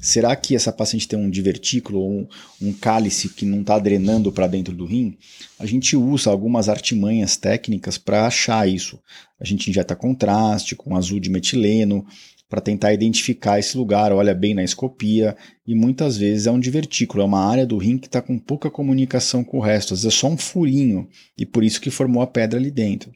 Será 0.01 0.33
que 0.33 0.55
essa 0.55 0.71
paciente 0.71 1.09
tem 1.09 1.19
um 1.19 1.29
divertículo 1.29 1.99
ou 1.99 2.09
um, 2.09 2.27
um 2.61 2.71
cálice 2.71 3.27
que 3.27 3.45
não 3.45 3.59
está 3.59 3.77
drenando 3.77 4.31
para 4.31 4.47
dentro 4.47 4.73
do 4.73 4.85
rim? 4.85 5.17
A 5.59 5.65
gente 5.65 5.97
usa 5.97 6.29
algumas 6.29 6.69
artimanhas 6.69 7.35
técnicas 7.35 7.97
para 7.97 8.25
achar 8.25 8.65
isso. 8.65 8.97
A 9.37 9.43
gente 9.43 9.69
injeta 9.69 9.93
contraste 9.93 10.73
com 10.73 10.95
azul 10.95 11.19
de 11.19 11.29
metileno 11.29 12.05
para 12.51 12.59
tentar 12.59 12.91
identificar 12.91 13.59
esse 13.59 13.77
lugar, 13.77 14.11
olha 14.11 14.35
bem 14.35 14.53
na 14.53 14.61
escopia 14.61 15.37
e 15.65 15.73
muitas 15.73 16.17
vezes 16.17 16.47
é 16.47 16.51
um 16.51 16.59
divertículo, 16.59 17.23
é 17.23 17.25
uma 17.25 17.49
área 17.49 17.65
do 17.65 17.77
rim 17.77 17.97
que 17.97 18.07
está 18.07 18.21
com 18.21 18.37
pouca 18.37 18.69
comunicação 18.69 19.41
com 19.41 19.57
o 19.57 19.61
resto, 19.61 19.93
às 19.93 20.03
vezes 20.03 20.17
é 20.17 20.19
só 20.19 20.27
um 20.27 20.35
furinho 20.37 21.07
e 21.37 21.45
por 21.45 21.63
isso 21.63 21.79
que 21.79 21.89
formou 21.89 22.21
a 22.21 22.27
pedra 22.27 22.59
ali 22.59 22.69
dentro. 22.69 23.09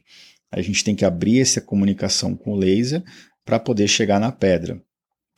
A 0.50 0.62
gente 0.62 0.82
tem 0.82 0.94
que 0.94 1.04
abrir 1.04 1.38
essa 1.38 1.60
comunicação 1.60 2.34
com 2.34 2.52
o 2.52 2.56
laser 2.56 3.04
para 3.44 3.60
poder 3.60 3.88
chegar 3.88 4.18
na 4.18 4.32
pedra. 4.32 4.82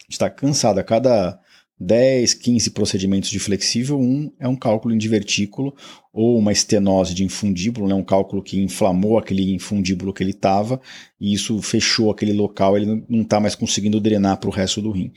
Está 0.08 0.30
cansado 0.30 0.78
a 0.78 0.84
cada 0.84 1.36
10, 1.80 2.34
15 2.34 2.70
procedimentos 2.70 3.30
de 3.30 3.38
flexível, 3.38 4.00
um 4.00 4.32
é 4.38 4.48
um 4.48 4.56
cálculo 4.56 4.94
em 4.94 4.98
divertículo 4.98 5.74
ou 6.12 6.36
uma 6.36 6.50
estenose 6.50 7.14
de 7.14 7.22
infundíbulo, 7.22 7.86
né, 7.86 7.94
um 7.94 8.02
cálculo 8.02 8.42
que 8.42 8.60
inflamou 8.60 9.16
aquele 9.16 9.54
infundíbulo 9.54 10.12
que 10.12 10.22
ele 10.22 10.32
estava 10.32 10.80
e 11.20 11.32
isso 11.32 11.62
fechou 11.62 12.10
aquele 12.10 12.32
local, 12.32 12.76
ele 12.76 13.04
não 13.08 13.22
está 13.22 13.38
mais 13.38 13.54
conseguindo 13.54 14.00
drenar 14.00 14.38
para 14.38 14.48
o 14.48 14.52
resto 14.52 14.82
do 14.82 14.90
rim. 14.90 15.12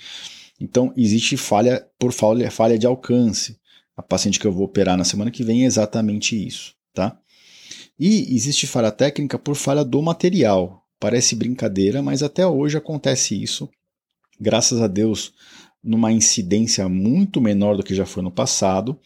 Então, 0.59 0.93
existe 0.95 1.35
falha 1.35 1.83
por 1.97 2.11
falha, 2.11 2.51
falha 2.51 2.77
de 2.77 2.85
alcance. 2.85 3.57
A 3.97 4.03
paciente 4.03 4.39
que 4.39 4.45
eu 4.45 4.51
vou 4.51 4.63
operar 4.63 4.95
na 4.95 5.03
semana 5.03 5.31
que 5.31 5.43
vem 5.43 5.63
é 5.63 5.65
exatamente 5.65 6.35
isso, 6.35 6.75
tá? 6.93 7.17
E 7.99 8.33
existe 8.35 8.67
falha 8.67 8.91
técnica 8.91 9.39
por 9.39 9.55
falha 9.55 9.83
do 9.83 10.01
material. 10.01 10.85
Parece 10.99 11.35
brincadeira, 11.35 12.01
mas 12.01 12.21
até 12.21 12.45
hoje 12.45 12.77
acontece 12.77 13.41
isso. 13.41 13.67
Graças 14.39 14.81
a 14.81 14.87
Deus, 14.87 15.33
numa 15.83 16.11
incidência 16.11 16.87
muito 16.87 17.41
menor 17.41 17.75
do 17.75 17.83
que 17.83 17.95
já 17.95 18.05
foi 18.05 18.21
no 18.21 18.31
passado, 18.31 18.99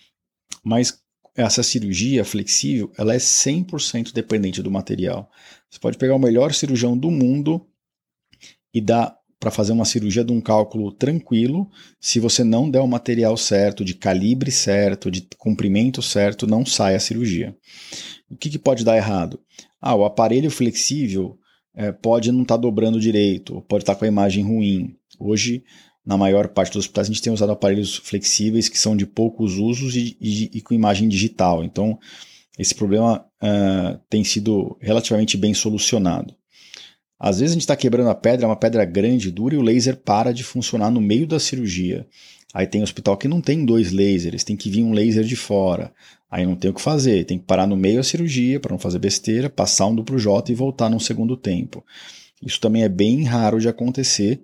mas 0.64 1.00
essa 1.36 1.64
cirurgia 1.64 2.24
flexível 2.24 2.92
ela 2.98 3.14
é 3.14 3.18
100% 3.18 4.14
dependente 4.14 4.62
do 4.62 4.72
material. 4.72 5.30
Você 5.70 5.80
pode 5.80 5.98
pegar 5.98 6.16
o 6.16 6.20
melhor 6.20 6.54
cirurgião 6.54 6.98
do 6.98 7.12
mundo 7.12 7.66
e 8.74 8.82
dar 8.82 9.18
para 9.40 9.52
fazer 9.52 9.74
uma 9.74 9.86
cirurgia 9.86 10.24
de 10.24 10.32
um 10.32 10.42
cálculo 10.42 10.92
tranquilo, 10.92 11.70
se 12.00 12.20
você 12.20 12.44
não 12.44 12.70
der 12.70 12.80
o 12.80 12.88
material 12.88 13.38
certo, 13.38 13.86
de 13.86 13.94
calibre 13.94 14.50
certo, 14.50 15.12
de 15.12 15.28
comprimento 15.38 16.02
certo, 16.02 16.48
não 16.48 16.66
sai 16.66 16.96
a 16.96 17.00
cirurgia. 17.00 17.56
O 18.30 18.36
que, 18.36 18.50
que 18.50 18.58
pode 18.58 18.84
dar 18.84 18.98
errado? 18.98 19.40
Ah, 19.80 19.94
o 19.94 20.04
aparelho 20.04 20.50
flexível 20.50 21.38
é, 21.76 21.92
pode 21.92 22.32
não 22.32 22.42
estar 22.42 22.56
tá 22.56 22.62
dobrando 22.62 23.00
direito, 23.00 23.62
pode 23.68 23.84
estar 23.84 23.94
tá 23.94 24.00
com 24.00 24.06
a 24.06 24.08
imagem 24.08 24.44
ruim. 24.44 24.96
Hoje 25.20 25.64
na 26.06 26.18
maior 26.18 26.50
parte 26.50 26.74
dos 26.74 26.86
hospitais, 26.86 27.08
a 27.08 27.12
gente 27.12 27.22
tem 27.22 27.34
usado 27.34 27.52
aparelhos 27.52 27.96
flexíveis 27.98 28.70
que 28.70 28.78
são 28.78 28.96
de 28.96 29.06
poucos 29.06 29.58
usos 29.58 29.96
e, 29.96 30.16
e, 30.22 30.52
e 30.54 30.62
com 30.62 30.74
imagem 30.74 31.10
digital. 31.10 31.64
Então, 31.64 31.98
esse 32.60 32.76
problema 32.76 33.26
uh, 33.42 34.00
tem 34.10 34.24
sido 34.24 34.78
relativamente 34.80 35.36
bem 35.36 35.54
solucionado. 35.54 36.34
Às 37.20 37.40
vezes 37.40 37.52
a 37.52 37.56
gente 37.56 37.62
está 37.62 37.76
quebrando 37.76 38.10
a 38.10 38.16
pedra, 38.16 38.46
é 38.46 38.48
uma 38.48 38.56
pedra 38.56 38.86
grande, 38.86 39.32
dura, 39.32 39.56
e 39.56 39.58
o 39.58 39.62
laser 39.62 39.98
para 39.98 40.34
de 40.34 40.44
funcionar 40.44 40.92
no 40.92 41.02
meio 41.02 41.26
da 41.26 41.40
cirurgia. 41.40 42.06
Aí 42.54 42.68
tem 42.68 42.84
hospital 42.84 43.18
que 43.18 43.28
não 43.28 43.42
tem 43.42 43.66
dois 43.66 43.92
lasers, 43.92 44.44
tem 44.44 44.56
que 44.56 44.70
vir 44.70 44.84
um 44.84 44.94
laser 44.94 45.24
de 45.24 45.36
fora. 45.36 45.92
Aí 46.30 46.46
não 46.46 46.56
tem 46.56 46.72
o 46.72 46.74
que 46.74 46.82
fazer, 46.82 47.26
tem 47.26 47.38
que 47.38 47.46
parar 47.46 47.68
no 47.68 47.76
meio 47.76 47.98
da 47.98 48.04
cirurgia 48.04 48.60
para 48.60 48.72
não 48.72 48.80
fazer 48.80 49.00
besteira, 49.00 49.50
passar 49.50 49.88
um 49.88 49.96
duplo 49.96 50.18
J 50.20 50.52
e 50.52 50.56
voltar 50.56 50.90
num 50.90 51.00
segundo 51.00 51.36
tempo. 51.36 51.84
Isso 52.42 52.60
também 52.60 52.84
é 52.84 52.90
bem 52.90 53.24
raro 53.24 53.60
de 53.60 53.68
acontecer, 53.68 54.42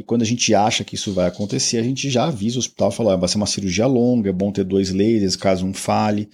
e 0.00 0.02
quando 0.02 0.22
a 0.22 0.24
gente 0.24 0.54
acha 0.54 0.82
que 0.82 0.94
isso 0.94 1.12
vai 1.12 1.28
acontecer, 1.28 1.76
a 1.76 1.82
gente 1.82 2.08
já 2.08 2.24
avisa 2.24 2.56
o 2.56 2.58
hospital, 2.58 2.90
fala, 2.90 3.12
ah, 3.12 3.16
vai 3.16 3.28
ser 3.28 3.36
uma 3.36 3.46
cirurgia 3.46 3.86
longa, 3.86 4.30
é 4.30 4.32
bom 4.32 4.50
ter 4.50 4.64
dois 4.64 4.90
lasers 4.90 5.36
caso 5.36 5.66
um 5.66 5.74
fale, 5.74 6.30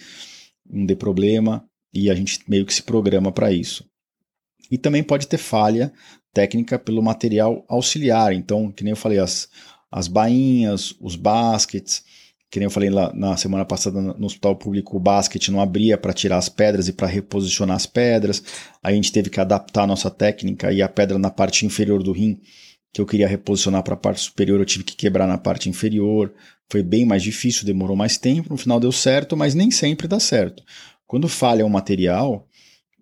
não 0.65 0.87
dê 0.87 0.95
problema, 0.95 1.65
e 1.93 2.09
a 2.09 2.15
gente 2.15 2.39
meio 2.47 2.65
que 2.65 2.73
se 2.73 2.81
programa 2.81 3.33
para 3.33 3.51
isso. 3.51 3.85
E 4.71 4.79
também 4.79 5.03
pode 5.03 5.27
ter 5.27 5.37
falha 5.37 5.93
técnica 6.33 6.79
pelo 6.79 7.03
material 7.03 7.65
auxiliar, 7.69 8.33
então, 8.33 8.71
que 8.71 8.85
nem 8.85 8.93
eu 8.93 8.97
falei, 8.97 9.19
as, 9.19 9.49
as 9.91 10.07
bainhas, 10.07 10.95
os 11.01 11.17
baskets, 11.17 12.05
que 12.49 12.61
nem 12.61 12.67
eu 12.67 12.71
falei 12.71 12.89
lá 12.89 13.13
na 13.13 13.37
semana 13.37 13.65
passada 13.65 14.01
no 14.01 14.27
hospital 14.27 14.55
público, 14.55 14.97
o 14.97 15.01
basket 15.01 15.49
não 15.49 15.61
abria 15.61 15.99
para 15.99 16.13
tirar 16.13 16.37
as 16.37 16.49
pedras 16.49 16.87
e 16.87 16.93
para 16.93 17.09
reposicionar 17.09 17.75
as 17.75 17.85
pedras. 17.85 18.45
Aí 18.81 18.93
a 18.93 18.97
gente 18.97 19.11
teve 19.11 19.29
que 19.29 19.41
adaptar 19.41 19.83
a 19.83 19.87
nossa 19.89 20.09
técnica 20.09 20.73
e 20.73 20.81
a 20.81 20.89
pedra 20.89 21.19
na 21.19 21.31
parte 21.31 21.67
inferior 21.67 22.01
do 22.01 22.13
rim 22.13 22.41
que 22.97 23.03
eu 23.03 23.05
queria 23.05 23.29
reposicionar 23.29 23.83
para 23.83 23.93
a 23.93 23.99
parte 23.99 24.23
superior, 24.23 24.59
eu 24.59 24.65
tive 24.65 24.83
que 24.83 24.97
quebrar 24.97 25.27
na 25.27 25.37
parte 25.37 25.69
inferior. 25.69 26.33
Foi 26.71 26.83
bem 26.83 27.05
mais 27.05 27.23
difícil, 27.23 27.67
demorou 27.67 27.95
mais 27.95 28.17
tempo. 28.17 28.49
No 28.49 28.57
final 28.57 28.81
deu 28.81 28.91
certo, 28.91 29.37
mas 29.37 29.55
nem 29.55 29.71
sempre 29.71 30.09
dá 30.09 30.19
certo. 30.19 30.63
Quando 31.07 31.29
falha 31.29 31.67
o 31.67 31.69
material, 31.69 32.49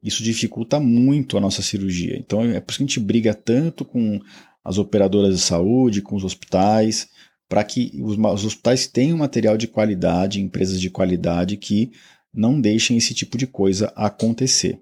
isso 0.03 0.21
dificulta 0.21 0.81
muito 0.81 1.39
a 1.39 1.41
nossa 1.41 1.63
cirurgia. 1.63 2.17
Então 2.19 2.43
é 2.43 2.59
por 2.59 2.73
isso 2.73 2.79
que 2.79 2.83
a 2.83 2.87
gente 2.89 2.99
briga 2.99 3.33
tanto 3.33 3.85
com 3.85 4.21
as 4.65 4.79
operadoras 4.79 5.37
de 5.37 5.41
saúde, 5.41 6.03
com 6.03 6.17
os 6.17 6.25
hospitais, 6.25 7.09
para 7.49 7.63
que 7.63 7.93
os, 8.03 8.19
os, 8.19 8.45
hospitais 8.45 8.89
tenham 8.89 9.19
material 9.19 9.57
de 9.57 9.69
qualidade, 9.69 10.41
empresas 10.41 10.81
de 10.81 10.91
qualidade 10.91 11.57
que 11.57 11.93
não 12.35 12.61
deixem 12.61 12.97
esse 12.97 13.15
tipo 13.15 13.39
de 13.39 13.47
coisa 13.47 13.93
acontecer. 13.95 14.81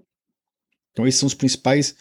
Então 0.93 1.07
esses 1.07 1.19
são 1.19 1.27
os 1.27 1.35
principais 1.35 1.95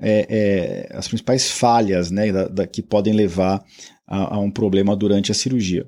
é, 0.00 0.88
é, 0.90 0.96
as 0.96 1.08
principais 1.08 1.50
falhas 1.50 2.10
né, 2.10 2.30
da, 2.32 2.48
da, 2.48 2.66
que 2.66 2.82
podem 2.82 3.12
levar 3.12 3.64
a, 4.06 4.36
a, 4.36 4.38
um 4.38 4.50
problema 4.50 4.96
durante 4.96 5.32
a 5.32 5.34
cirurgia. 5.34 5.86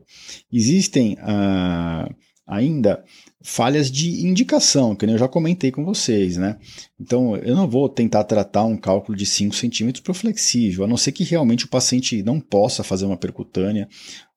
Existem 0.52 1.16
ah, 1.20 2.08
ainda 2.46 3.04
falhas 3.42 3.90
de 3.90 4.26
indicação, 4.26 4.94
que 4.94 5.06
eu 5.06 5.16
já 5.16 5.28
comentei 5.28 5.70
com 5.70 5.84
vocês, 5.84 6.36
né? 6.36 6.58
Então, 7.00 7.36
eu 7.36 7.54
não 7.54 7.66
vou 7.68 7.88
tentar 7.88 8.24
tratar 8.24 8.64
um 8.64 8.76
cálculo 8.76 9.16
de 9.16 9.24
5 9.24 9.54
centímetros 9.54 10.02
para 10.02 10.12
flexível, 10.12 10.84
a 10.84 10.88
não 10.88 10.96
ser 10.96 11.12
que 11.12 11.24
realmente 11.24 11.64
o 11.64 11.68
paciente 11.68 12.22
não 12.22 12.38
possa 12.40 12.82
fazer 12.82 13.06
uma 13.06 13.16
percutânea 13.16 13.88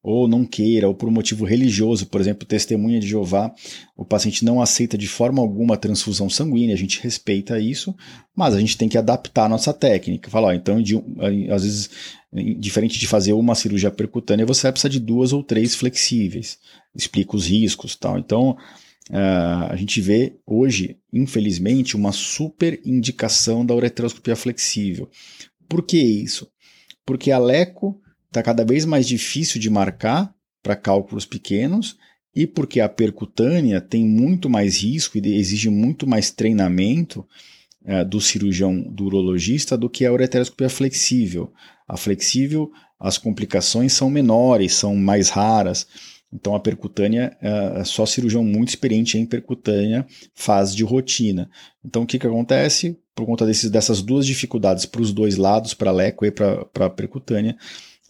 ou 0.03 0.27
não 0.27 0.43
queira, 0.43 0.89
ou 0.89 0.93
por 0.93 1.07
um 1.07 1.11
motivo 1.13 1.45
religioso, 1.45 2.07
por 2.07 2.19
exemplo, 2.19 2.45
testemunha 2.45 2.99
de 2.99 3.07
Jeová, 3.07 3.55
o 3.95 4.03
paciente 4.03 4.43
não 4.43 4.61
aceita 4.61 4.97
de 4.97 5.07
forma 5.07 5.41
alguma 5.41 5.75
a 5.75 5.77
transfusão 5.77 6.29
sanguínea, 6.29 6.75
a 6.75 6.77
gente 6.77 7.01
respeita 7.01 7.57
isso, 7.57 7.95
mas 8.35 8.53
a 8.53 8.59
gente 8.59 8.77
tem 8.77 8.89
que 8.89 8.97
adaptar 8.97 9.45
a 9.45 9.49
nossa 9.49 9.73
técnica. 9.73 10.29
Falar, 10.29 10.55
então, 10.55 10.81
de, 10.81 11.01
às 11.49 11.63
vezes, 11.63 11.89
diferente 12.59 12.99
de 12.99 13.07
fazer 13.07 13.31
uma 13.31 13.55
cirurgia 13.55 13.89
percutânea, 13.89 14.45
você 14.45 14.63
vai 14.63 14.73
precisar 14.73 14.89
de 14.89 14.99
duas 14.99 15.31
ou 15.31 15.41
três 15.41 15.73
flexíveis. 15.73 16.59
Explica 16.93 17.37
os 17.37 17.47
riscos 17.47 17.95
tal. 17.95 18.19
Então, 18.19 18.57
uh, 19.09 19.69
a 19.69 19.75
gente 19.77 20.01
vê 20.01 20.35
hoje, 20.45 20.97
infelizmente, 21.13 21.95
uma 21.95 22.11
super 22.11 22.81
indicação 22.83 23.65
da 23.65 23.73
ureteroscopia 23.73 24.35
flexível. 24.35 25.09
Por 25.69 25.81
que 25.81 25.97
isso? 25.97 26.49
Porque 27.05 27.31
a 27.31 27.39
LECO 27.39 28.02
está 28.33 28.41
cada 28.41 28.65
vez 28.65 28.83
mais 28.83 29.07
difícil 29.07 29.61
de 29.61 29.69
marcar 29.69 30.33
para 30.61 30.75
cálculos 30.75 31.25
pequenos 31.25 31.97
e 32.35 32.47
porque 32.47 32.79
a 32.79 32.89
percutânea 32.89 33.79
tem 33.79 34.03
muito 34.03 34.49
mais 34.49 34.81
risco 34.81 35.17
e 35.17 35.35
exige 35.37 35.69
muito 35.69 36.07
mais 36.07 36.31
treinamento 36.31 37.25
é, 37.85 38.03
do 38.03 38.19
cirurgião, 38.19 38.81
do 38.81 39.05
urologista, 39.05 39.77
do 39.77 39.89
que 39.89 40.05
a 40.05 40.11
ureteroscopia 40.11 40.69
flexível. 40.69 41.53
A 41.87 41.95
flexível, 41.95 42.71
as 42.99 43.19
complicações 43.19 43.93
são 43.93 44.09
menores, 44.09 44.73
são 44.73 44.95
mais 44.95 45.29
raras. 45.29 45.85
Então 46.31 46.55
a 46.55 46.59
percutânea, 46.59 47.37
é, 47.39 47.83
só 47.83 48.03
cirurgião 48.07 48.43
muito 48.43 48.69
experiente 48.69 49.15
em 49.19 49.25
percutânea 49.27 50.07
faz 50.33 50.73
de 50.73 50.83
rotina. 50.83 51.51
Então 51.85 52.01
o 52.01 52.07
que, 52.07 52.17
que 52.17 52.25
acontece? 52.25 52.97
Por 53.13 53.27
conta 53.27 53.45
desses, 53.45 53.69
dessas 53.69 54.01
duas 54.01 54.25
dificuldades 54.25 54.87
para 54.87 55.01
os 55.01 55.13
dois 55.13 55.37
lados, 55.37 55.75
para 55.75 55.91
a 55.91 55.93
leco 55.93 56.25
e 56.25 56.31
para 56.31 56.65
a 56.79 56.89
percutânea, 56.89 57.55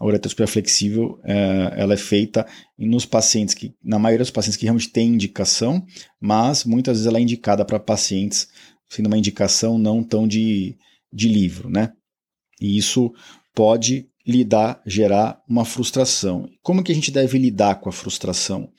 a 0.03 0.05
uretroscopia 0.05 0.47
flexível 0.47 1.17
é, 1.23 1.75
ela 1.77 1.93
é 1.93 1.97
feita 1.97 2.45
nos 2.77 3.05
pacientes 3.05 3.55
que, 3.55 3.73
na 3.81 3.97
maioria 3.97 4.23
dos 4.23 4.31
pacientes 4.31 4.57
que 4.57 4.65
realmente 4.65 4.89
têm 4.89 5.13
indicação, 5.13 5.85
mas 6.19 6.65
muitas 6.65 6.97
vezes 6.97 7.07
ela 7.07 7.19
é 7.19 7.21
indicada 7.21 7.63
para 7.63 7.79
pacientes 7.79 8.49
sendo 8.89 9.07
uma 9.07 9.17
indicação 9.17 9.77
não 9.77 10.03
tão 10.03 10.27
de, 10.27 10.77
de 11.11 11.29
livro, 11.29 11.69
né? 11.69 11.93
E 12.61 12.77
isso 12.77 13.11
pode 13.55 14.09
lidar, 14.27 14.81
gerar 14.85 15.41
uma 15.47 15.63
frustração. 15.63 16.49
Como 16.61 16.83
que 16.83 16.91
a 16.91 16.95
gente 16.95 17.09
deve 17.09 17.37
lidar 17.37 17.75
com 17.75 17.89
a 17.89 17.93
frustração? 17.93 18.69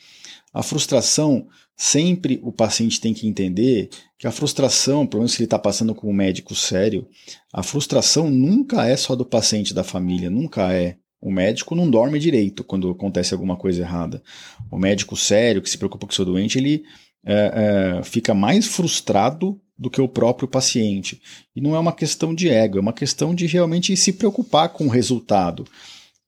A 0.52 0.62
frustração, 0.62 1.48
sempre 1.76 2.38
o 2.42 2.52
paciente 2.52 3.00
tem 3.00 3.12
que 3.12 3.26
entender 3.26 3.88
que 4.18 4.26
a 4.26 4.30
frustração, 4.30 5.06
pelo 5.06 5.22
menos 5.22 5.32
se 5.32 5.38
ele 5.38 5.46
está 5.46 5.58
passando 5.58 5.94
com 5.94 6.08
um 6.08 6.14
médico 6.14 6.54
sério, 6.54 7.08
a 7.52 7.62
frustração 7.62 8.30
nunca 8.30 8.86
é 8.86 8.96
só 8.96 9.16
do 9.16 9.24
paciente 9.24 9.72
da 9.72 9.82
família, 9.82 10.30
nunca 10.30 10.72
é. 10.72 10.98
O 11.24 11.32
médico 11.32 11.74
não 11.74 11.90
dorme 11.90 12.18
direito 12.18 12.62
quando 12.62 12.90
acontece 12.90 13.32
alguma 13.32 13.56
coisa 13.56 13.80
errada. 13.80 14.22
O 14.70 14.78
médico 14.78 15.16
sério, 15.16 15.62
que 15.62 15.70
se 15.70 15.78
preocupa 15.78 16.06
com 16.06 16.12
seu 16.12 16.22
doente, 16.22 16.58
ele 16.58 16.84
é, 17.24 17.96
é, 17.98 18.02
fica 18.02 18.34
mais 18.34 18.66
frustrado 18.66 19.58
do 19.78 19.88
que 19.88 20.02
o 20.02 20.06
próprio 20.06 20.46
paciente. 20.46 21.22
E 21.56 21.62
não 21.62 21.74
é 21.74 21.78
uma 21.78 21.94
questão 21.94 22.34
de 22.34 22.50
ego, 22.50 22.76
é 22.76 22.80
uma 22.82 22.92
questão 22.92 23.34
de 23.34 23.46
realmente 23.46 23.96
se 23.96 24.12
preocupar 24.12 24.68
com 24.68 24.84
o 24.84 24.90
resultado. 24.90 25.64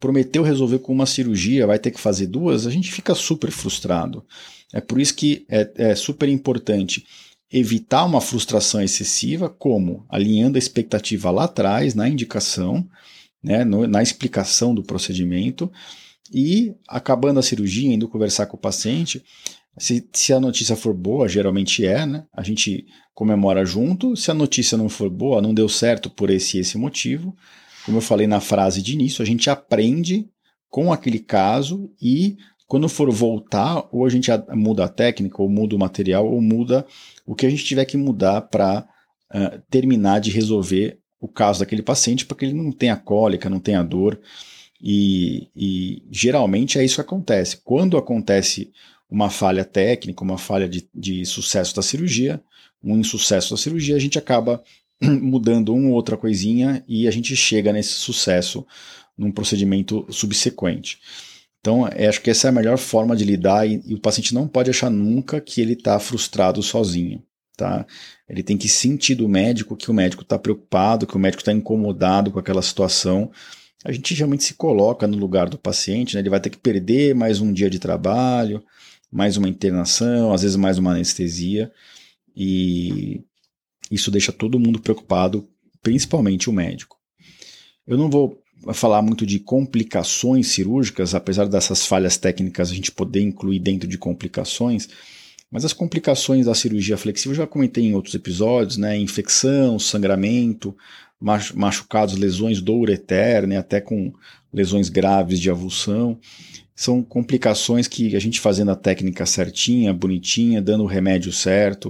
Prometeu 0.00 0.42
resolver 0.42 0.78
com 0.78 0.94
uma 0.94 1.04
cirurgia, 1.04 1.66
vai 1.66 1.78
ter 1.78 1.90
que 1.90 2.00
fazer 2.00 2.26
duas, 2.26 2.66
a 2.66 2.70
gente 2.70 2.90
fica 2.90 3.14
super 3.14 3.50
frustrado. 3.50 4.24
É 4.72 4.80
por 4.80 4.98
isso 4.98 5.14
que 5.14 5.44
é, 5.50 5.70
é 5.76 5.94
super 5.94 6.26
importante 6.26 7.04
evitar 7.52 8.06
uma 8.06 8.22
frustração 8.22 8.82
excessiva, 8.82 9.50
como 9.50 10.06
alinhando 10.08 10.56
a 10.56 10.58
expectativa 10.58 11.30
lá 11.30 11.44
atrás, 11.44 11.94
na 11.94 12.08
indicação, 12.08 12.88
né, 13.46 13.64
no, 13.64 13.86
na 13.86 14.02
explicação 14.02 14.74
do 14.74 14.82
procedimento 14.82 15.70
e 16.34 16.74
acabando 16.88 17.38
a 17.38 17.42
cirurgia, 17.42 17.92
indo 17.92 18.08
conversar 18.08 18.46
com 18.46 18.56
o 18.56 18.60
paciente. 18.60 19.22
Se, 19.78 20.04
se 20.12 20.32
a 20.32 20.40
notícia 20.40 20.74
for 20.74 20.92
boa, 20.92 21.28
geralmente 21.28 21.86
é, 21.86 22.04
né? 22.04 22.24
A 22.32 22.42
gente 22.42 22.86
comemora 23.14 23.64
junto. 23.64 24.16
Se 24.16 24.32
a 24.32 24.34
notícia 24.34 24.76
não 24.76 24.88
for 24.88 25.08
boa, 25.08 25.40
não 25.40 25.54
deu 25.54 25.68
certo 25.68 26.10
por 26.10 26.28
esse 26.28 26.58
esse 26.58 26.76
motivo. 26.76 27.36
Como 27.84 27.98
eu 27.98 28.02
falei 28.02 28.26
na 28.26 28.40
frase 28.40 28.82
de 28.82 28.94
início, 28.94 29.22
a 29.22 29.26
gente 29.26 29.48
aprende 29.48 30.28
com 30.68 30.92
aquele 30.92 31.20
caso 31.20 31.88
e 32.02 32.36
quando 32.66 32.88
for 32.88 33.08
voltar, 33.12 33.86
ou 33.92 34.04
a 34.04 34.08
gente 34.08 34.28
muda 34.54 34.86
a 34.86 34.88
técnica, 34.88 35.40
ou 35.40 35.48
muda 35.48 35.76
o 35.76 35.78
material, 35.78 36.26
ou 36.26 36.42
muda 36.42 36.84
o 37.24 37.36
que 37.36 37.46
a 37.46 37.50
gente 37.50 37.64
tiver 37.64 37.84
que 37.84 37.96
mudar 37.96 38.40
para 38.40 38.80
uh, 39.32 39.36
eh, 39.36 39.62
terminar 39.70 40.18
de 40.18 40.32
resolver 40.32 40.98
o 41.20 41.28
caso 41.28 41.60
daquele 41.60 41.82
paciente 41.82 42.26
para 42.26 42.36
que 42.36 42.44
ele 42.44 42.54
não 42.54 42.70
tenha 42.72 42.96
cólica, 42.96 43.50
não 43.50 43.60
tenha 43.60 43.82
dor. 43.82 44.20
E, 44.80 45.48
e, 45.56 46.02
geralmente 46.10 46.78
é 46.78 46.84
isso 46.84 46.96
que 46.96 47.00
acontece. 47.00 47.58
Quando 47.58 47.96
acontece 47.96 48.70
uma 49.10 49.30
falha 49.30 49.64
técnica, 49.64 50.22
uma 50.22 50.38
falha 50.38 50.68
de, 50.68 50.88
de 50.94 51.24
sucesso 51.24 51.74
da 51.74 51.82
cirurgia, 51.82 52.42
um 52.82 52.98
insucesso 52.98 53.50
da 53.54 53.56
cirurgia, 53.56 53.96
a 53.96 53.98
gente 53.98 54.18
acaba 54.18 54.62
mudando 55.00 55.74
uma 55.74 55.88
ou 55.88 55.94
outra 55.94 56.16
coisinha 56.16 56.84
e 56.86 57.08
a 57.08 57.10
gente 57.10 57.34
chega 57.34 57.72
nesse 57.72 57.92
sucesso 57.92 58.66
num 59.16 59.32
procedimento 59.32 60.06
subsequente. 60.10 60.98
Então, 61.60 61.88
é, 61.88 62.06
acho 62.06 62.20
que 62.20 62.30
essa 62.30 62.48
é 62.48 62.50
a 62.50 62.52
melhor 62.52 62.78
forma 62.78 63.16
de 63.16 63.24
lidar 63.24 63.66
e, 63.66 63.82
e 63.86 63.94
o 63.94 63.98
paciente 63.98 64.34
não 64.34 64.46
pode 64.46 64.70
achar 64.70 64.90
nunca 64.90 65.40
que 65.40 65.60
ele 65.60 65.72
está 65.72 65.98
frustrado 65.98 66.62
sozinho. 66.62 67.22
Tá? 67.56 67.86
Ele 68.28 68.42
tem 68.42 68.58
que 68.58 68.68
sentir 68.68 69.14
do 69.14 69.28
médico 69.28 69.76
que 69.76 69.90
o 69.90 69.94
médico 69.94 70.22
está 70.22 70.38
preocupado, 70.38 71.06
que 71.06 71.16
o 71.16 71.18
médico 71.18 71.40
está 71.40 71.52
incomodado 71.52 72.30
com 72.30 72.38
aquela 72.38 72.60
situação. 72.60 73.30
A 73.84 73.92
gente 73.92 74.14
geralmente 74.14 74.44
se 74.44 74.54
coloca 74.54 75.06
no 75.06 75.16
lugar 75.16 75.48
do 75.48 75.56
paciente, 75.56 76.14
né? 76.14 76.20
ele 76.20 76.30
vai 76.30 76.40
ter 76.40 76.50
que 76.50 76.58
perder 76.58 77.14
mais 77.14 77.40
um 77.40 77.52
dia 77.52 77.70
de 77.70 77.78
trabalho, 77.78 78.62
mais 79.10 79.36
uma 79.36 79.48
internação, 79.48 80.32
às 80.32 80.42
vezes 80.42 80.56
mais 80.56 80.76
uma 80.76 80.90
anestesia, 80.90 81.72
e 82.36 83.22
isso 83.90 84.10
deixa 84.10 84.32
todo 84.32 84.60
mundo 84.60 84.80
preocupado, 84.80 85.48
principalmente 85.82 86.50
o 86.50 86.52
médico. 86.52 86.98
Eu 87.86 87.96
não 87.96 88.10
vou 88.10 88.42
falar 88.74 89.00
muito 89.00 89.24
de 89.24 89.38
complicações 89.38 90.48
cirúrgicas, 90.48 91.14
apesar 91.14 91.46
dessas 91.48 91.86
falhas 91.86 92.16
técnicas 92.16 92.70
a 92.70 92.74
gente 92.74 92.92
poder 92.92 93.20
incluir 93.20 93.60
dentro 93.60 93.88
de 93.88 93.96
complicações, 93.96 94.88
mas 95.50 95.64
as 95.64 95.72
complicações 95.72 96.46
da 96.46 96.54
cirurgia 96.54 96.96
flexível 96.96 97.32
eu 97.32 97.38
já 97.38 97.46
comentei 97.46 97.84
em 97.84 97.94
outros 97.94 98.14
episódios, 98.14 98.76
né? 98.76 98.96
Infecção, 98.98 99.78
sangramento, 99.78 100.76
machucados, 101.20 102.16
lesões 102.16 102.60
do 102.60 102.74
ureter, 102.74 103.46
né? 103.46 103.56
até 103.56 103.80
com 103.80 104.12
lesões 104.52 104.88
graves 104.88 105.40
de 105.40 105.50
avulsão. 105.50 106.18
São 106.74 107.02
complicações 107.02 107.88
que 107.88 108.14
a 108.14 108.20
gente 108.20 108.40
fazendo 108.40 108.70
a 108.70 108.76
técnica 108.76 109.24
certinha, 109.24 109.94
bonitinha, 109.94 110.60
dando 110.60 110.84
o 110.84 110.86
remédio 110.86 111.32
certo, 111.32 111.88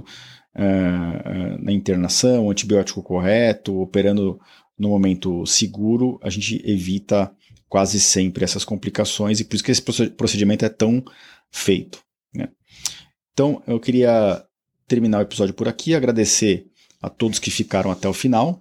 uh, 0.55 1.61
na 1.61 1.73
internação, 1.73 2.49
antibiótico 2.49 3.03
correto, 3.03 3.81
operando 3.81 4.39
no 4.77 4.89
momento 4.89 5.45
seguro, 5.45 6.19
a 6.21 6.29
gente 6.29 6.61
evita 6.63 7.31
quase 7.67 7.99
sempre 7.99 8.43
essas 8.43 8.63
complicações 8.63 9.39
e 9.39 9.43
por 9.43 9.55
isso 9.55 9.63
que 9.63 9.71
esse 9.71 9.81
procedimento 10.11 10.63
é 10.63 10.69
tão 10.69 11.03
feito. 11.51 11.99
Né? 12.33 12.47
Então, 13.37 13.61
eu 13.67 13.79
queria 13.79 14.43
terminar 14.87 15.19
o 15.19 15.21
episódio 15.21 15.53
por 15.53 15.67
aqui, 15.67 15.93
agradecer 15.93 16.65
a 16.99 17.07
todos 17.07 17.37
que 17.37 17.51
ficaram 17.51 17.91
até 17.91 18.09
o 18.09 18.13
final 18.13 18.59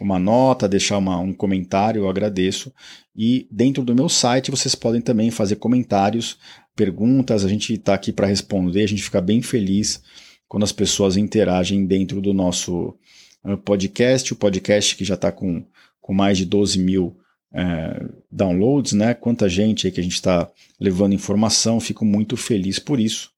uma 0.00 0.18
nota, 0.18 0.68
deixar 0.68 0.98
uma, 0.98 1.18
um 1.18 1.32
comentário, 1.32 2.02
eu 2.02 2.08
agradeço. 2.08 2.72
E 3.16 3.46
dentro 3.50 3.84
do 3.84 3.94
meu 3.94 4.08
site 4.08 4.50
vocês 4.50 4.74
podem 4.74 5.00
também 5.00 5.30
fazer 5.30 5.56
comentários 5.56 6.38
perguntas, 6.74 7.44
a 7.44 7.48
gente 7.48 7.74
está 7.74 7.94
aqui 7.94 8.12
para 8.12 8.26
responder, 8.26 8.82
a 8.82 8.88
gente 8.88 9.02
fica 9.02 9.20
bem 9.20 9.42
feliz 9.42 10.02
quando 10.48 10.64
as 10.64 10.72
pessoas 10.72 11.16
interagem 11.16 11.86
dentro 11.86 12.20
do 12.20 12.32
nosso 12.32 12.96
podcast, 13.64 14.32
o 14.32 14.36
podcast 14.36 14.96
que 14.96 15.04
já 15.04 15.14
está 15.14 15.32
com, 15.32 15.64
com 16.00 16.14
mais 16.14 16.38
de 16.38 16.44
12 16.44 16.78
mil 16.78 17.16
é, 17.52 18.06
downloads, 18.30 18.92
né? 18.92 19.14
Quanta 19.14 19.48
gente 19.48 19.86
aí 19.86 19.92
que 19.92 20.00
a 20.00 20.02
gente 20.02 20.14
está 20.14 20.50
levando 20.80 21.14
informação, 21.14 21.80
fico 21.80 22.04
muito 22.04 22.36
feliz 22.36 22.78
por 22.78 22.98
isso. 22.98 23.30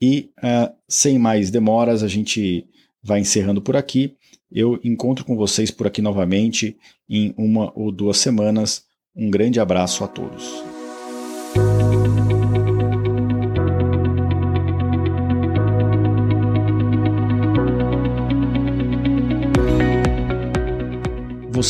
E 0.00 0.30
uh, 0.38 0.72
sem 0.88 1.18
mais 1.18 1.50
demoras, 1.50 2.02
a 2.02 2.08
gente 2.08 2.66
vai 3.02 3.20
encerrando 3.20 3.60
por 3.60 3.76
aqui. 3.76 4.16
Eu 4.50 4.80
encontro 4.82 5.24
com 5.24 5.36
vocês 5.36 5.70
por 5.70 5.86
aqui 5.86 6.00
novamente 6.00 6.76
em 7.08 7.34
uma 7.36 7.70
ou 7.78 7.92
duas 7.92 8.16
semanas. 8.16 8.84
Um 9.14 9.30
grande 9.30 9.60
abraço 9.60 10.02
a 10.02 10.08
todos. 10.08 10.69